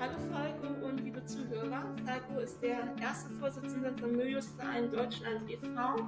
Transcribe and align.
Hallo 0.00 0.12
Falco 0.30 0.86
und 0.86 1.04
liebe 1.04 1.24
Zuhörer. 1.26 1.82
Falco 2.06 2.40
ist 2.40 2.62
der 2.62 2.78
erste 3.02 3.30
Vorsitzende 3.40 3.92
vom 4.00 4.12
Möbius-Verein 4.12 4.92
Deutschland 4.92 5.50
e.V. 5.50 6.06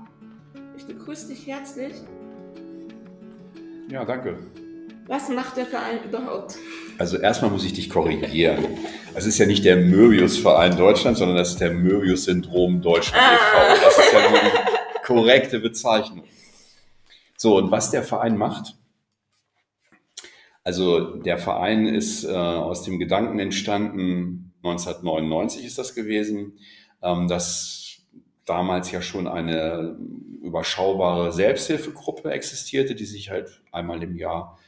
Ich 0.77 0.87
begrüße 0.87 1.27
dich 1.27 1.45
herzlich. 1.49 1.95
Ja, 3.91 4.05
danke. 4.05 4.39
Was 5.09 5.29
macht 5.29 5.57
der 5.57 5.67
Verein 5.67 6.05
überhaupt? 6.05 6.57
Also 6.99 7.19
erstmal 7.19 7.51
muss 7.51 7.65
ich 7.65 7.73
dich 7.73 7.91
korrigieren. 7.91 8.65
Es 9.17 9.27
ist 9.27 9.39
ja 9.39 9.47
nicht 9.47 9.65
der 9.65 9.79
Möbius-Verein 9.79 10.77
Deutschland, 10.77 11.17
sondern 11.17 11.37
das 11.37 11.51
ist 11.51 11.61
der 11.61 11.73
Möbius-Syndrom 11.73 12.83
Deutschland 12.83 13.21
ah. 13.21 13.35
e.V. 13.35 13.85
Das 13.85 13.99
ist 13.99 14.13
ja 14.13 14.31
nur 14.31 14.39
die 14.39 15.05
korrekte 15.05 15.59
Bezeichnung. 15.59 16.23
So, 17.37 17.57
und 17.57 17.73
was 17.73 17.91
der 17.91 18.05
Verein 18.05 18.37
macht? 18.37 18.77
Also 20.63 21.17
der 21.17 21.39
Verein 21.39 21.87
ist 21.87 22.25
äh, 22.25 22.33
aus 22.33 22.83
dem 22.83 22.99
Gedanken 22.99 23.39
entstanden, 23.39 24.53
1999 24.63 25.65
ist 25.65 25.79
das 25.79 25.95
gewesen, 25.95 26.59
ähm, 27.03 27.29
dass 27.29 28.03
damals 28.45 28.91
ja 28.91 29.01
schon 29.01 29.27
eine 29.27 29.97
überschaubare 30.43 31.33
Selbsthilfegruppe 31.33 32.31
existierte, 32.31 32.95
die 32.95 33.05
sich 33.05 33.31
halt 33.31 33.63
einmal 33.73 34.03
im 34.03 34.17
Jahr 34.17 34.59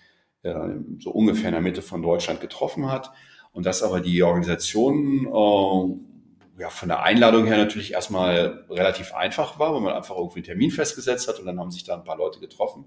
äh, 0.42 0.54
so 0.98 1.10
ungefähr 1.10 1.48
in 1.48 1.54
der 1.54 1.60
Mitte 1.60 1.82
von 1.82 2.02
Deutschland 2.02 2.40
getroffen 2.40 2.90
hat. 2.90 3.12
Und 3.52 3.66
dass 3.66 3.82
aber 3.82 4.00
die 4.00 4.22
Organisation 4.22 5.26
äh, 5.26 6.60
ja, 6.62 6.70
von 6.70 6.88
der 6.88 7.02
Einladung 7.02 7.44
her 7.46 7.58
natürlich 7.58 7.92
erstmal 7.92 8.64
relativ 8.70 9.14
einfach 9.14 9.58
war, 9.58 9.74
weil 9.74 9.80
man 9.80 9.94
einfach 9.94 10.16
irgendwie 10.16 10.38
einen 10.38 10.44
Termin 10.44 10.70
festgesetzt 10.70 11.28
hat 11.28 11.38
und 11.38 11.46
dann 11.46 11.58
haben 11.58 11.70
sich 11.70 11.84
da 11.84 11.94
ein 11.94 12.04
paar 12.04 12.16
Leute 12.16 12.40
getroffen. 12.40 12.86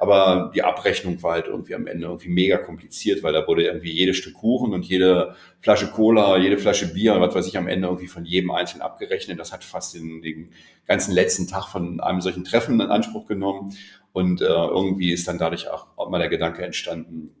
Aber 0.00 0.52
die 0.54 0.62
Abrechnung 0.62 1.20
war 1.24 1.32
halt 1.32 1.46
irgendwie 1.46 1.74
am 1.74 1.88
Ende 1.88 2.06
irgendwie 2.06 2.28
mega 2.28 2.56
kompliziert, 2.56 3.24
weil 3.24 3.32
da 3.32 3.46
wurde 3.48 3.64
irgendwie 3.64 3.90
jedes 3.90 4.16
Stück 4.16 4.34
Kuchen 4.34 4.72
und 4.72 4.84
jede 4.84 5.34
Flasche 5.60 5.88
Cola, 5.88 6.38
jede 6.38 6.56
Flasche 6.56 6.92
Bier, 6.92 7.20
was 7.20 7.34
weiß 7.34 7.48
ich, 7.48 7.58
am 7.58 7.66
Ende 7.66 7.88
irgendwie 7.88 8.06
von 8.06 8.24
jedem 8.24 8.52
Einzelnen 8.52 8.82
abgerechnet. 8.82 9.40
Das 9.40 9.52
hat 9.52 9.64
fast 9.64 9.94
den, 9.94 10.22
den 10.22 10.50
ganzen 10.86 11.12
letzten 11.12 11.48
Tag 11.48 11.66
von 11.66 11.98
einem 11.98 12.20
solchen 12.20 12.44
Treffen 12.44 12.80
in 12.80 12.88
Anspruch 12.88 13.26
genommen. 13.26 13.76
Und 14.12 14.40
äh, 14.40 14.44
irgendwie 14.44 15.12
ist 15.12 15.26
dann 15.26 15.38
dadurch 15.38 15.68
auch, 15.68 15.88
auch 15.96 16.10
mal 16.10 16.18
der 16.18 16.28
Gedanke 16.28 16.64
entstanden, 16.64 17.34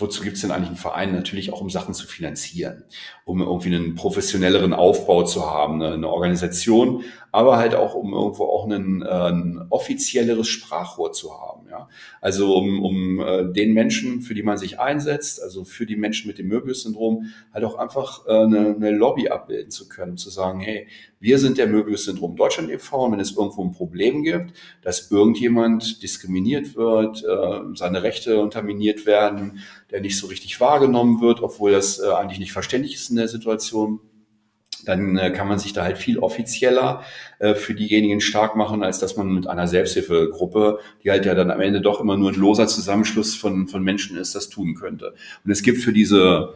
wozu 0.00 0.22
gibt 0.22 0.36
es 0.36 0.42
denn 0.42 0.50
eigentlich 0.50 0.68
einen 0.68 0.76
Verein? 0.76 1.12
Natürlich 1.12 1.52
auch, 1.52 1.60
um 1.60 1.70
Sachen 1.70 1.94
zu 1.94 2.06
finanzieren, 2.06 2.84
um 3.24 3.40
irgendwie 3.40 3.74
einen 3.74 3.94
professionelleren 3.94 4.72
Aufbau 4.72 5.24
zu 5.24 5.48
haben, 5.48 5.82
eine, 5.82 5.94
eine 5.94 6.08
Organisation, 6.08 7.04
aber 7.32 7.58
halt 7.58 7.74
auch, 7.74 7.94
um 7.94 8.12
irgendwo 8.12 8.44
auch 8.44 8.64
einen, 8.64 9.02
äh, 9.02 9.08
ein 9.08 9.66
offizielleres 9.70 10.48
Sprachrohr 10.48 11.12
zu 11.12 11.32
haben. 11.32 11.68
Ja? 11.70 11.88
Also 12.20 12.56
um, 12.56 12.82
um 12.84 13.20
äh, 13.20 13.52
den 13.52 13.72
Menschen, 13.72 14.20
für 14.20 14.34
die 14.34 14.42
man 14.42 14.58
sich 14.58 14.80
einsetzt, 14.80 15.42
also 15.42 15.64
für 15.64 15.86
die 15.86 15.96
Menschen 15.96 16.26
mit 16.26 16.38
dem 16.38 16.48
Möbius-Syndrom, 16.48 17.26
halt 17.52 17.64
auch 17.64 17.76
einfach 17.76 18.26
äh, 18.26 18.32
eine, 18.32 18.74
eine 18.74 18.90
Lobby 18.90 19.28
abbilden 19.28 19.70
zu 19.70 19.88
können, 19.88 20.16
zu 20.16 20.30
sagen, 20.30 20.60
hey, 20.60 20.88
wir 21.20 21.38
sind 21.38 21.58
der 21.58 21.66
Möbius-Syndrom 21.66 22.34
Deutschland 22.34 22.70
e.V. 22.70 23.04
Und 23.04 23.12
wenn 23.12 23.20
es 23.20 23.36
irgendwo 23.36 23.62
ein 23.62 23.72
Problem 23.72 24.22
gibt, 24.22 24.54
dass 24.82 25.10
irgendjemand 25.10 26.02
diskriminiert 26.02 26.74
wird, 26.76 27.22
äh, 27.22 27.76
seine 27.76 28.02
Rechte 28.02 28.40
unterminiert 28.40 29.04
werden, 29.04 29.60
der 29.90 30.00
nicht 30.00 30.18
so 30.18 30.28
richtig 30.28 30.58
wahrgenommen 30.60 31.20
wird, 31.20 31.42
obwohl 31.42 31.72
das 31.72 32.00
äh, 32.00 32.08
eigentlich 32.08 32.38
nicht 32.38 32.52
verständlich 32.52 32.94
ist 32.94 33.10
in 33.10 33.16
der 33.16 33.28
Situation, 33.28 34.00
dann 34.86 35.18
äh, 35.18 35.30
kann 35.30 35.46
man 35.46 35.58
sich 35.58 35.74
da 35.74 35.84
halt 35.84 35.98
viel 35.98 36.18
offizieller 36.18 37.02
für 37.54 37.74
diejenigen 37.74 38.20
stark 38.20 38.54
machen, 38.54 38.82
als 38.82 38.98
dass 38.98 39.16
man 39.16 39.28
mit 39.28 39.46
einer 39.46 39.66
Selbsthilfegruppe, 39.66 40.78
die 41.02 41.10
halt 41.10 41.24
ja 41.24 41.34
dann 41.34 41.50
am 41.50 41.62
Ende 41.62 41.80
doch 41.80 41.98
immer 41.98 42.18
nur 42.18 42.30
ein 42.30 42.34
loser 42.34 42.66
Zusammenschluss 42.66 43.34
von, 43.34 43.66
von 43.66 43.82
Menschen 43.82 44.18
ist, 44.18 44.34
das 44.34 44.50
tun 44.50 44.74
könnte. 44.74 45.14
Und 45.42 45.50
es 45.50 45.62
gibt 45.62 45.78
für 45.78 45.94
diese 45.94 46.52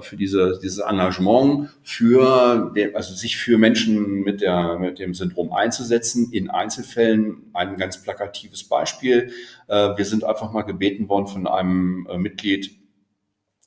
für 0.00 0.16
diese, 0.16 0.58
dieses 0.62 0.78
Engagement, 0.78 1.70
für 1.82 2.72
also 2.94 3.14
sich 3.14 3.36
für 3.36 3.58
Menschen 3.58 4.22
mit, 4.22 4.40
der, 4.40 4.78
mit 4.78 4.98
dem 4.98 5.14
Syndrom 5.14 5.52
einzusetzen. 5.52 6.32
In 6.32 6.50
Einzelfällen 6.50 7.50
ein 7.54 7.76
ganz 7.76 8.02
plakatives 8.02 8.64
Beispiel. 8.64 9.30
Äh, 9.68 9.96
wir 9.96 10.04
sind 10.04 10.24
einfach 10.24 10.52
mal 10.52 10.62
gebeten 10.62 11.08
worden 11.08 11.26
von 11.26 11.46
einem 11.46 12.06
äh, 12.10 12.18
Mitglied, 12.18 12.76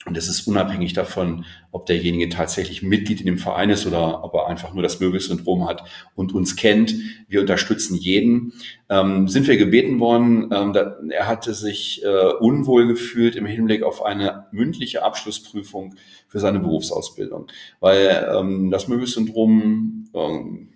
und 0.06 0.18
es 0.18 0.28
ist 0.28 0.48
unabhängig 0.48 0.94
davon, 0.94 1.46
ob 1.72 1.86
derjenige 1.86 2.30
tatsächlich 2.30 2.82
Mitglied 2.82 3.20
in 3.20 3.28
dem 3.28 3.38
Verein 3.38 3.70
ist 3.70 3.86
oder 3.86 4.24
ob 4.24 4.34
er 4.34 4.48
einfach 4.48 4.74
nur 4.74 4.82
das 4.82 5.00
Möbelsyndrom 5.00 5.68
hat 5.68 5.84
und 6.16 6.34
uns 6.34 6.56
kennt. 6.56 6.96
Wir 7.28 7.42
unterstützen 7.42 7.96
jeden. 7.96 8.54
Ähm, 8.90 9.28
sind 9.28 9.48
wir 9.48 9.58
gebeten 9.58 10.00
worden, 10.00 10.50
ähm, 10.52 10.74
da, 10.74 10.98
er 11.10 11.28
hatte 11.28 11.54
sich 11.54 12.04
äh, 12.04 12.34
unwohl 12.40 12.88
gefühlt 12.88 13.36
im 13.36 13.46
Hinblick 13.46 13.84
auf 13.84 14.04
eine 14.04 14.48
mündliche 14.52 15.04
Abschlussprüfung 15.04 15.96
für 16.28 16.40
seine 16.40 16.60
Berufsausbildung, 16.60 17.48
weil 17.80 18.28
ähm, 18.36 18.72
das 18.72 18.88
Möbelsyndrom 18.88 20.10
ähm, 20.16 20.70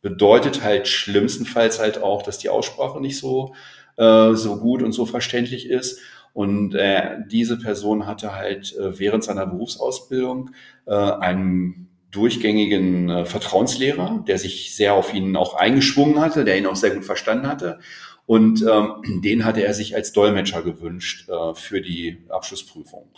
bedeutet 0.00 0.64
halt 0.64 0.88
schlimmstenfalls 0.88 1.78
halt 1.78 2.02
auch, 2.02 2.22
dass 2.22 2.38
die 2.38 2.48
Aussprache 2.48 3.00
nicht 3.00 3.18
so, 3.18 3.54
äh, 3.98 4.32
so 4.34 4.56
gut 4.56 4.82
und 4.82 4.92
so 4.92 5.04
verständlich 5.04 5.68
ist. 5.68 6.00
Und 6.32 6.74
äh, 6.74 7.18
diese 7.30 7.58
Person 7.58 8.06
hatte 8.06 8.34
halt 8.34 8.76
äh, 8.76 8.98
während 8.98 9.24
seiner 9.24 9.46
Berufsausbildung 9.46 10.50
äh, 10.86 10.94
einen 10.94 11.88
durchgängigen 12.10 13.08
äh, 13.08 13.24
Vertrauenslehrer, 13.24 14.24
der 14.26 14.38
sich 14.38 14.74
sehr 14.74 14.94
auf 14.94 15.14
ihn 15.14 15.36
auch 15.36 15.54
eingeschwungen 15.54 16.20
hatte, 16.20 16.44
der 16.44 16.58
ihn 16.58 16.66
auch 16.66 16.76
sehr 16.76 16.90
gut 16.90 17.04
verstanden 17.04 17.46
hatte. 17.46 17.78
Und 18.26 18.62
ähm, 18.62 19.22
den 19.22 19.44
hatte 19.44 19.64
er 19.64 19.74
sich 19.74 19.96
als 19.96 20.12
Dolmetscher 20.12 20.62
gewünscht 20.62 21.28
äh, 21.28 21.54
für 21.54 21.80
die 21.80 22.18
Abschlussprüfung. 22.28 23.08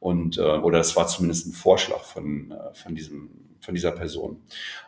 Und, 0.00 0.38
äh, 0.38 0.40
oder 0.40 0.78
das 0.78 0.96
war 0.96 1.06
zumindest 1.06 1.46
ein 1.46 1.52
Vorschlag 1.52 2.00
von, 2.00 2.52
äh, 2.52 2.74
von, 2.74 2.94
diesem, 2.94 3.30
von 3.60 3.74
dieser 3.74 3.92
Person. 3.92 4.40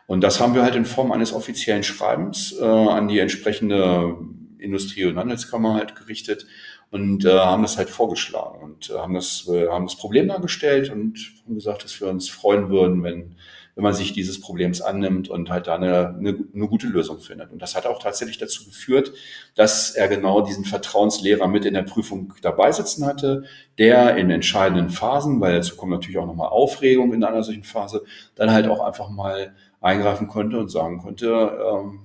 Und 0.07 0.21
das 0.21 0.39
haben 0.39 0.55
wir 0.55 0.63
halt 0.63 0.75
in 0.75 0.85
Form 0.85 1.11
eines 1.11 1.33
offiziellen 1.33 1.83
Schreibens 1.83 2.55
äh, 2.59 2.65
an 2.65 3.07
die 3.07 3.19
entsprechende 3.19 4.17
Industrie- 4.65 5.05
und 5.05 5.17
Handelskammer 5.17 5.75
halt 5.75 5.95
gerichtet 5.95 6.45
und 6.91 7.25
äh, 7.25 7.31
haben 7.31 7.61
das 7.63 7.77
halt 7.77 7.89
vorgeschlagen 7.89 8.63
und 8.63 8.89
äh, 8.89 8.93
haben, 8.93 9.13
das, 9.13 9.47
äh, 9.47 9.67
haben 9.67 9.85
das 9.85 9.97
Problem 9.97 10.27
dargestellt 10.27 10.89
und 10.89 11.17
haben 11.45 11.55
gesagt, 11.55 11.83
dass 11.83 11.99
wir 11.99 12.07
uns 12.07 12.29
freuen 12.29 12.69
würden, 12.69 13.03
wenn, 13.03 13.35
wenn 13.75 13.83
man 13.83 13.93
sich 13.93 14.13
dieses 14.13 14.39
Problems 14.39 14.81
annimmt 14.81 15.29
und 15.29 15.49
halt 15.49 15.67
da 15.67 15.75
eine, 15.75 16.15
eine, 16.17 16.37
eine 16.53 16.67
gute 16.67 16.87
Lösung 16.87 17.19
findet. 17.19 17.51
Und 17.51 17.61
das 17.61 17.75
hat 17.75 17.85
auch 17.85 18.01
tatsächlich 18.01 18.37
dazu 18.37 18.63
geführt, 18.65 19.11
dass 19.55 19.91
er 19.91 20.07
genau 20.07 20.41
diesen 20.41 20.63
Vertrauenslehrer 20.63 21.47
mit 21.47 21.65
in 21.65 21.73
der 21.73 21.83
Prüfung 21.83 22.33
dabei 22.41 22.71
sitzen 22.71 23.05
hatte, 23.05 23.43
der 23.77 24.15
in 24.15 24.31
entscheidenden 24.31 24.89
Phasen, 24.89 25.41
weil 25.41 25.55
dazu 25.55 25.75
kommt 25.75 25.91
natürlich 25.91 26.17
auch 26.17 26.27
nochmal 26.27 26.49
Aufregung 26.49 27.13
in 27.13 27.23
einer 27.23 27.43
solchen 27.43 27.65
Phase, 27.65 28.03
dann 28.35 28.51
halt 28.51 28.67
auch 28.67 28.79
einfach 28.79 29.09
mal 29.09 29.53
eingreifen 29.81 30.27
konnte 30.27 30.57
und 30.57 30.69
sagen 30.69 30.99
konnte, 30.99 31.27
ähm, 31.73 31.99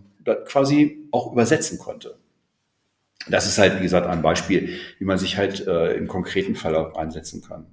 quasi 0.47 1.09
auch 1.12 1.32
übersetzen 1.32 1.78
konnte. 1.78 2.19
Das 3.30 3.46
ist 3.46 3.58
halt, 3.58 3.78
wie 3.78 3.82
gesagt, 3.82 4.06
ein 4.06 4.22
Beispiel, 4.22 4.76
wie 4.98 5.04
man 5.04 5.18
sich 5.18 5.36
halt 5.36 5.66
äh, 5.66 5.94
im 5.94 6.08
konkreten 6.08 6.54
Fall 6.54 6.74
auch 6.76 6.94
einsetzen 6.96 7.42
kann. 7.42 7.66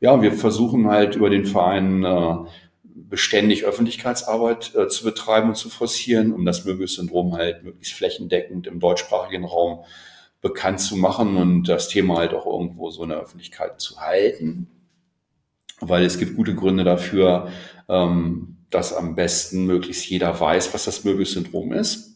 Ja, 0.00 0.12
und 0.12 0.22
wir 0.22 0.32
versuchen 0.32 0.88
halt 0.88 1.16
über 1.16 1.30
den 1.30 1.44
Verein 1.44 2.04
äh, 2.04 2.34
beständig 2.82 3.64
Öffentlichkeitsarbeit 3.64 4.74
äh, 4.74 4.88
zu 4.88 5.04
betreiben 5.04 5.50
und 5.50 5.56
zu 5.56 5.68
forcieren, 5.68 6.32
um 6.32 6.44
das 6.44 6.64
Möbius-Syndrom 6.64 7.34
halt 7.34 7.62
möglichst 7.62 7.94
flächendeckend 7.94 8.66
im 8.66 8.80
deutschsprachigen 8.80 9.44
Raum 9.44 9.84
bekannt 10.40 10.80
zu 10.80 10.96
machen 10.96 11.36
und 11.36 11.64
das 11.64 11.88
Thema 11.88 12.16
halt 12.16 12.32
auch 12.32 12.46
irgendwo 12.46 12.90
so 12.90 13.02
in 13.02 13.10
der 13.10 13.20
Öffentlichkeit 13.20 13.80
zu 13.80 14.00
halten. 14.00 14.68
Weil 15.80 16.04
es 16.04 16.18
gibt 16.18 16.36
gute 16.36 16.54
Gründe 16.54 16.84
dafür, 16.84 17.50
ähm, 17.88 18.56
dass 18.70 18.94
am 18.94 19.14
besten 19.14 19.66
möglichst 19.66 20.08
jeder 20.08 20.38
weiß, 20.38 20.72
was 20.72 20.84
das 20.84 21.04
Möbius-Syndrom 21.04 21.72
ist 21.72 22.09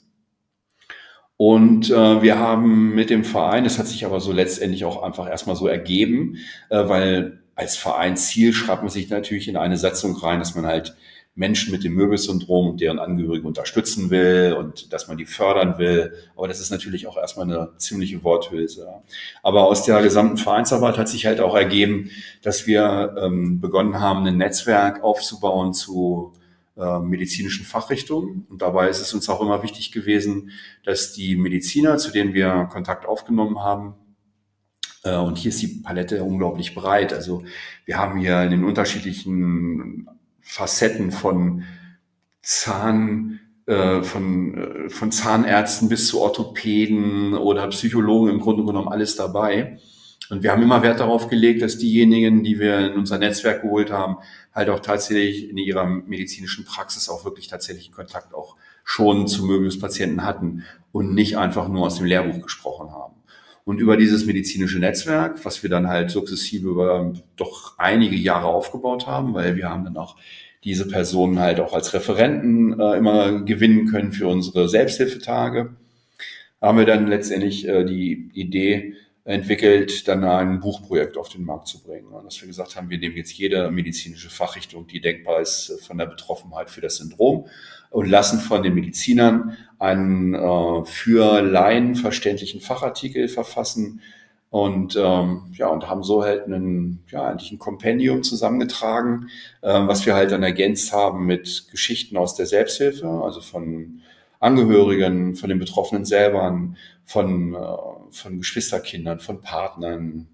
und 1.36 1.90
äh, 1.90 2.22
wir 2.22 2.38
haben 2.38 2.94
mit 2.94 3.10
dem 3.10 3.24
Verein, 3.24 3.64
das 3.64 3.78
hat 3.78 3.88
sich 3.88 4.04
aber 4.04 4.20
so 4.20 4.32
letztendlich 4.32 4.84
auch 4.84 5.02
einfach 5.02 5.28
erstmal 5.28 5.56
so 5.56 5.66
ergeben, 5.66 6.36
äh, 6.70 6.88
weil 6.88 7.40
als 7.56 7.76
Vereinsziel 7.76 8.52
schreibt 8.52 8.82
man 8.82 8.90
sich 8.90 9.08
natürlich 9.10 9.48
in 9.48 9.56
eine 9.56 9.76
Satzung 9.76 10.16
rein, 10.16 10.38
dass 10.38 10.54
man 10.54 10.66
halt 10.66 10.96
Menschen 11.36 11.72
mit 11.72 11.82
dem 11.82 11.94
Möbelsyndrom 11.94 12.70
und 12.70 12.80
deren 12.80 13.00
Angehörigen 13.00 13.46
unterstützen 13.46 14.10
will 14.10 14.54
und 14.56 14.92
dass 14.92 15.08
man 15.08 15.16
die 15.16 15.26
fördern 15.26 15.78
will. 15.78 16.12
Aber 16.36 16.46
das 16.46 16.60
ist 16.60 16.70
natürlich 16.70 17.08
auch 17.08 17.16
erstmal 17.16 17.46
eine 17.46 17.72
ziemliche 17.78 18.22
Worthülse. 18.22 18.88
Aber 19.42 19.66
aus 19.66 19.84
der 19.84 20.00
gesamten 20.02 20.36
Vereinsarbeit 20.36 20.96
hat 20.96 21.08
sich 21.08 21.26
halt 21.26 21.40
auch 21.40 21.56
ergeben, 21.56 22.10
dass 22.42 22.68
wir 22.68 23.16
ähm, 23.18 23.60
begonnen 23.60 23.98
haben, 23.98 24.24
ein 24.26 24.36
Netzwerk 24.36 25.02
aufzubauen 25.02 25.74
zu 25.74 26.32
äh, 26.76 26.98
medizinischen 26.98 27.64
Fachrichtungen. 27.64 28.46
Und 28.48 28.62
dabei 28.62 28.88
ist 28.88 29.00
es 29.00 29.14
uns 29.14 29.28
auch 29.28 29.40
immer 29.40 29.62
wichtig 29.62 29.92
gewesen, 29.92 30.50
dass 30.84 31.12
die 31.12 31.36
Mediziner, 31.36 31.98
zu 31.98 32.10
denen 32.10 32.34
wir 32.34 32.68
Kontakt 32.72 33.06
aufgenommen 33.06 33.60
haben, 33.60 33.94
äh, 35.04 35.16
und 35.16 35.38
hier 35.38 35.50
ist 35.50 35.62
die 35.62 35.82
Palette 35.82 36.24
unglaublich 36.24 36.74
breit. 36.74 37.12
Also 37.12 37.44
wir 37.84 37.98
haben 37.98 38.18
hier 38.18 38.42
in 38.42 38.50
den 38.50 38.64
unterschiedlichen 38.64 40.08
Facetten 40.40 41.12
von 41.12 41.64
Zahn, 42.42 43.40
äh, 43.66 44.02
von, 44.02 44.88
von 44.88 45.12
Zahnärzten 45.12 45.88
bis 45.88 46.08
zu 46.08 46.20
Orthopäden 46.20 47.34
oder 47.34 47.68
Psychologen 47.68 48.30
im 48.30 48.40
Grunde 48.40 48.64
genommen 48.64 48.88
alles 48.88 49.16
dabei. 49.16 49.78
Und 50.30 50.42
wir 50.42 50.52
haben 50.52 50.62
immer 50.62 50.82
Wert 50.82 51.00
darauf 51.00 51.28
gelegt, 51.28 51.62
dass 51.62 51.78
diejenigen, 51.78 52.44
die 52.44 52.58
wir 52.58 52.78
in 52.78 52.94
unser 52.94 53.18
Netzwerk 53.18 53.62
geholt 53.62 53.90
haben, 53.90 54.16
halt 54.54 54.70
auch 54.70 54.80
tatsächlich 54.80 55.50
in 55.50 55.58
ihrer 55.58 55.84
medizinischen 55.84 56.64
Praxis 56.64 57.08
auch 57.08 57.24
wirklich 57.24 57.48
tatsächlich 57.48 57.92
Kontakt 57.92 58.34
auch 58.34 58.56
schon 58.84 59.26
zu 59.28 59.44
Möbius-Patienten 59.44 60.24
hatten 60.24 60.64
und 60.92 61.14
nicht 61.14 61.36
einfach 61.36 61.68
nur 61.68 61.86
aus 61.86 61.96
dem 61.96 62.06
Lehrbuch 62.06 62.42
gesprochen 62.42 62.90
haben. 62.90 63.14
Und 63.64 63.80
über 63.80 63.96
dieses 63.96 64.26
medizinische 64.26 64.78
Netzwerk, 64.78 65.44
was 65.44 65.62
wir 65.62 65.70
dann 65.70 65.88
halt 65.88 66.10
sukzessive 66.10 66.68
über 66.68 67.14
doch 67.36 67.78
einige 67.78 68.16
Jahre 68.16 68.46
aufgebaut 68.46 69.06
haben, 69.06 69.32
weil 69.32 69.56
wir 69.56 69.70
haben 69.70 69.84
dann 69.84 69.96
auch 69.96 70.16
diese 70.64 70.86
Personen 70.86 71.38
halt 71.38 71.60
auch 71.60 71.72
als 71.72 71.94
Referenten 71.94 72.78
äh, 72.78 72.96
immer 72.96 73.42
gewinnen 73.42 73.86
können 73.86 74.12
für 74.12 74.28
unsere 74.28 74.68
Selbsthilfetage, 74.68 75.74
haben 76.60 76.78
wir 76.78 76.86
dann 76.86 77.06
letztendlich 77.06 77.66
äh, 77.66 77.84
die 77.84 78.30
Idee 78.34 78.94
entwickelt, 79.24 80.06
dann 80.06 80.22
ein 80.24 80.60
Buchprojekt 80.60 81.16
auf 81.16 81.30
den 81.30 81.44
Markt 81.44 81.68
zu 81.68 81.82
bringen. 81.82 82.08
Und 82.08 82.24
dass 82.24 82.40
wir 82.40 82.46
gesagt 82.46 82.76
haben, 82.76 82.90
wir 82.90 82.98
nehmen 82.98 83.16
jetzt 83.16 83.32
jede 83.32 83.70
medizinische 83.70 84.28
Fachrichtung, 84.28 84.86
die 84.86 85.00
denkbar 85.00 85.40
ist, 85.40 85.70
äh, 85.70 85.82
von 85.82 85.98
der 85.98 86.06
Betroffenheit 86.06 86.70
für 86.70 86.80
das 86.80 86.96
Syndrom 86.96 87.46
und 87.90 88.08
lassen 88.08 88.38
von 88.40 88.62
den 88.62 88.74
Medizinern 88.74 89.56
einen 89.78 90.34
äh, 90.34 90.84
für 90.84 91.40
Laien 91.40 91.94
verständlichen 91.94 92.60
Fachartikel 92.60 93.28
verfassen, 93.28 94.00
und 94.54 94.94
ähm, 94.94 95.52
ja, 95.54 95.66
und 95.66 95.88
haben 95.88 96.04
so 96.04 96.22
halt 96.22 96.44
einen, 96.44 97.02
ja, 97.10 97.24
eigentlich 97.24 97.50
ein 97.50 97.58
Kompendium 97.58 98.22
zusammengetragen, 98.22 99.28
ähm, 99.64 99.88
was 99.88 100.06
wir 100.06 100.14
halt 100.14 100.30
dann 100.30 100.44
ergänzt 100.44 100.92
haben 100.92 101.26
mit 101.26 101.66
Geschichten 101.72 102.16
aus 102.16 102.36
der 102.36 102.46
Selbsthilfe, 102.46 103.08
also 103.08 103.40
von 103.40 104.02
Angehörigen, 104.44 105.34
von 105.34 105.48
den 105.48 105.58
Betroffenen 105.58 106.04
selber, 106.04 106.74
von, 107.04 107.54
äh, 107.54 107.58
von 108.10 108.38
Geschwisterkindern, 108.38 109.20
von 109.20 109.40
Partnern. 109.40 110.28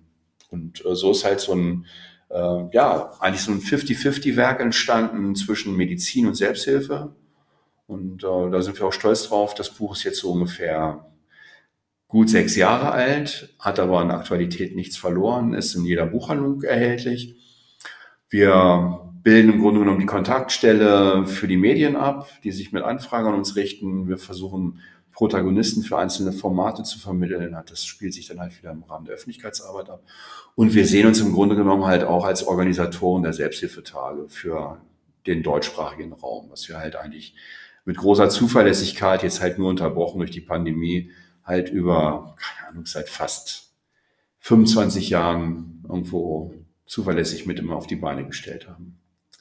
Und 0.51 0.85
äh, 0.85 0.95
so 0.95 1.13
ist 1.13 1.25
halt 1.25 1.41
so 1.41 1.55
ein, 1.55 1.87
äh, 2.29 2.65
ja, 2.73 3.13
eigentlich 3.21 3.43
so 3.43 3.53
ein 3.53 3.61
50-50-Werk 3.61 4.61
entstanden 4.61 5.35
zwischen 5.37 5.77
Medizin 5.77 6.27
und 6.27 6.35
Selbsthilfe. 6.35 7.15
Und 7.87 8.25
äh, 8.25 8.51
da 8.51 8.63
sind 8.63 8.79
wir 8.79 8.87
auch 8.87 8.93
stolz 8.93 9.29
drauf. 9.29 9.55
Das 9.55 9.71
Buch 9.71 9.97
ist 9.97 10.05
jetzt 10.05 10.21
so 10.21 10.33
ungefähr 10.33 11.07
gut 12.09 12.29
sechs 12.29 12.57
Jahre 12.57 12.91
alt, 12.91 13.55
hat 13.61 13.79
aber 13.79 14.01
an 14.01 14.11
Aktualität 14.11 14.75
nichts 14.75 14.97
verloren, 14.97 15.55
ist 15.55 15.77
in 15.77 15.85
jeder 15.85 16.07
Buchhandlung 16.07 16.63
erhältlich. 16.63 17.37
Wir 18.29 19.10
bilden 19.23 19.53
im 19.53 19.61
Grunde 19.61 19.81
genommen 19.81 20.01
die 20.01 20.07
Kontaktstelle 20.07 21.27
für 21.27 21.49
die 21.49 21.57
Medien 21.57 21.97
ab, 21.97 22.29
die 22.43 22.53
sich 22.53 22.73
mit 22.73 22.83
Anfragen 22.83 23.29
an 23.29 23.35
uns 23.35 23.57
richten. 23.57 24.09
Wir 24.09 24.19
versuchen 24.19 24.81
Protagonisten 25.13 25.83
für 25.83 25.99
einzelne 25.99 26.33
Formate 26.33 26.83
zu 26.83 26.99
vermitteln. 26.99 27.57
Das 27.69 27.85
spielt 27.85 28.15
sich 28.15 28.27
dann 28.29 28.41
halt 28.41 28.57
wieder 28.59 28.71
im 28.71 28.83
Rahmen 28.85 29.05
der 29.05 29.15
Öffentlichkeitsarbeit 29.15 29.91
ab. 29.91 30.03
Und 30.55 30.75
wir 30.75 30.87
sehen 30.87 31.07
uns 31.07 31.21
im 31.21 31.33
Grunde 31.33 31.57
genommen 31.57 31.85
halt 31.85 32.05
auch 32.05 32.25
als 32.25 32.47
Organisatoren 32.47 33.23
der 33.23 33.33
Selbsthilfetage 33.33 34.29
für 34.29 34.81
den 35.27 35.43
deutschsprachigen 35.43 36.13
Raum, 36.13 36.51
was 36.51 36.69
wir 36.69 36.79
halt 36.79 36.97
eigentlich 36.97 37.35
mit 37.85 37.99
großer 37.99 38.31
Zuverlässigkeit 38.31 39.23
jetzt 39.23 39.41
halt 39.41 39.59
nur 39.59 39.69
unterbrochen 39.69 40.19
durch 40.19 40.31
die 40.31 40.41
Pandemie 40.41 41.11
halt 41.45 41.69
über, 41.71 42.37
keine 42.39 42.71
Ahnung, 42.71 42.87
seit 42.87 43.09
fast 43.09 43.73
25 44.39 45.11
Jahren 45.11 45.85
irgendwo 45.89 46.55
zuverlässig 46.87 47.47
mit 47.47 47.59
immer 47.59 47.77
auf 47.77 47.87
die 47.87 47.97
Beine 47.97 48.25
gestellt 48.27 48.69
haben. 48.69 49.00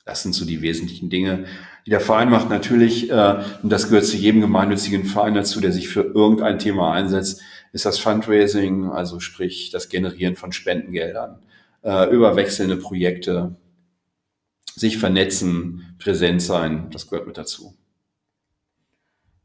Das 0.10 0.24
sind 0.24 0.34
so 0.34 0.44
die 0.44 0.64
wesentlichen 0.64 1.12
Dinge, 1.12 1.46
die 1.86 1.92
der 1.92 2.00
Verein 2.00 2.32
macht. 2.32 2.50
Natürlich, 2.50 3.12
äh, 3.12 3.44
und 3.62 3.70
das 3.70 3.90
gehört 3.90 4.06
zu 4.06 4.18
jedem 4.18 4.42
gemeinnützigen 4.42 5.06
Verein 5.06 5.36
dazu, 5.36 5.62
der 5.62 5.72
sich 5.72 5.88
für 5.88 6.02
irgendein 6.02 6.58
Thema 6.58 6.94
einsetzt, 6.94 7.42
ist 7.74 7.86
das 7.86 8.00
Fundraising, 8.00 8.86
also 8.90 9.20
sprich 9.20 9.70
das 9.70 9.88
Generieren 9.88 10.36
von 10.36 10.52
Spendengeldern, 10.52 11.44
äh, 11.84 12.10
über 12.10 12.36
wechselnde 12.36 12.78
Projekte, 12.78 13.56
sich 14.76 14.98
vernetzen, 14.98 15.96
präsent 16.00 16.42
sein, 16.42 16.90
das 16.90 17.08
gehört 17.08 17.28
mit 17.28 17.38
dazu. 17.38 17.76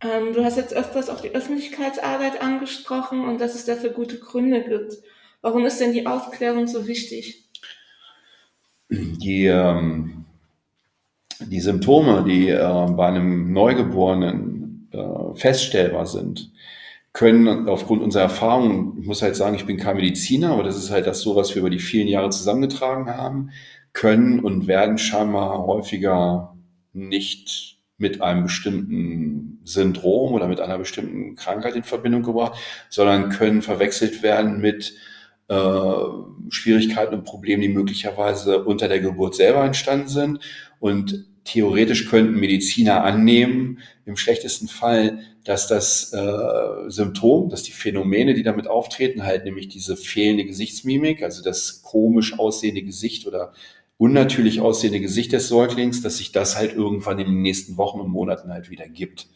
Ähm, 0.01 0.33
du 0.33 0.43
hast 0.45 0.57
jetzt 0.57 0.73
öfters 0.73 1.11
auch 1.11 1.21
die 1.21 1.35
Öffentlichkeitsarbeit 1.35 2.41
angesprochen 2.41 3.29
und 3.29 3.39
dass 3.39 3.55
es 3.55 3.67
dafür 3.67 3.91
gute 3.91 4.19
Gründe 4.19 4.63
gibt. 4.63 4.95
Warum 5.43 5.67
ist 5.67 5.79
denn 5.79 5.93
die 5.93 6.07
Aufklärung 6.07 6.67
so 6.67 6.87
wichtig? 6.87 7.51
Die, 8.89 9.45
ähm, 9.45 10.25
die 11.51 11.61
Symptome, 11.61 12.25
die 12.27 12.49
äh, 12.49 12.87
bei 12.91 13.07
einem 13.07 13.53
Neugeborenen 13.53 14.89
äh, 14.93 15.35
feststellbar 15.35 16.07
sind, 16.07 16.53
können 17.13 17.69
aufgrund 17.69 18.03
unserer 18.03 18.25
Erfahrung, 18.25 18.99
ich 19.01 19.07
muss 19.07 19.23
halt 19.23 19.37
sagen, 19.37 19.55
ich 19.55 19.67
bin 19.67 19.77
kein 19.77 19.97
Mediziner, 19.97 20.51
aber 20.51 20.65
das 20.65 20.77
ist 20.77 20.91
halt 20.91 21.07
das 21.07 21.21
so, 21.21 21.37
was 21.37 21.55
wir 21.55 21.61
über 21.61 21.71
die 21.71 21.79
vielen 21.79 22.09
Jahre 22.09 22.31
zusammengetragen 22.31 23.07
haben, 23.07 23.51
können 23.93 24.41
und 24.41 24.67
werden 24.67 24.99
scheinbar 24.99 25.65
häufiger 25.65 26.57
nicht 26.93 27.79
mit 27.97 28.21
einem 28.21 28.45
bestimmten 28.45 29.61
Syndrom 29.65 30.33
oder 30.33 30.49
mit 30.49 30.61
einer 30.61 30.79
bestimmten 30.79 31.37
Krankheit 31.37 31.77
in 31.77 31.85
Verbindung 31.85 32.23
gebracht, 32.23 32.59
sondern 32.91 33.31
können 33.31 33.63
verwechselt 33.63 34.23
werden 34.25 34.61
mit 34.61 34.95
äh, 35.49 35.95
Schwierigkeiten 36.49 37.15
und 37.15 37.25
Problemen, 37.25 37.63
die 37.63 37.69
möglicherweise 37.69 38.65
unter 38.65 38.89
der 38.89 39.01
Geburt 39.01 39.37
selber 39.37 39.65
entstanden 39.65 40.09
sind. 40.09 40.41
Und 40.81 41.27
theoretisch 41.45 42.09
könnten 42.09 42.41
Mediziner 42.41 43.05
annehmen, 43.05 43.79
im 44.07 44.17
schlechtesten 44.17 44.69
Fall, 44.69 45.21
dass 45.45 45.69
das 45.69 46.13
äh, 46.13 46.91
Symptom, 46.91 47.51
dass 47.51 47.63
die 47.63 47.73
Phänomene, 47.73 48.35
die 48.35 48.43
damit 48.43 48.67
auftreten, 48.67 49.25
halt 49.25 49.45
nämlich 49.45 49.69
diese 49.69 49.97
fehlende 49.97 50.45
Gesichtsmimik, 50.45 51.23
also 51.23 51.43
das 51.43 51.83
komisch 51.83 52.39
aussehende 52.39 52.83
Gesicht 52.83 53.27
oder 53.27 53.53
unnatürlich 53.97 54.61
aussehende 54.61 55.01
Gesicht 55.01 55.33
des 55.33 55.49
Säuglings, 55.49 56.03
dass 56.03 56.19
sich 56.19 56.33
das 56.33 56.57
halt 56.57 56.75
irgendwann 56.75 57.19
in 57.19 57.27
den 57.27 57.43
nächsten 57.43 57.77
Wochen 57.77 58.01
und 58.01 58.11
Monaten 58.11 58.53
halt 58.53 58.71
wieder 58.71 58.89
gibt. 58.89 59.29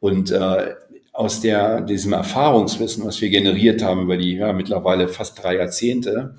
Und 0.00 0.30
äh, 0.30 0.74
aus 1.12 1.40
der, 1.40 1.80
diesem 1.82 2.12
Erfahrungswissen, 2.12 3.04
was 3.04 3.20
wir 3.20 3.30
generiert 3.30 3.82
haben 3.82 4.02
über 4.02 4.16
die 4.16 4.34
ja, 4.34 4.52
mittlerweile 4.52 5.08
fast 5.08 5.40
drei 5.42 5.56
Jahrzehnte, 5.56 6.34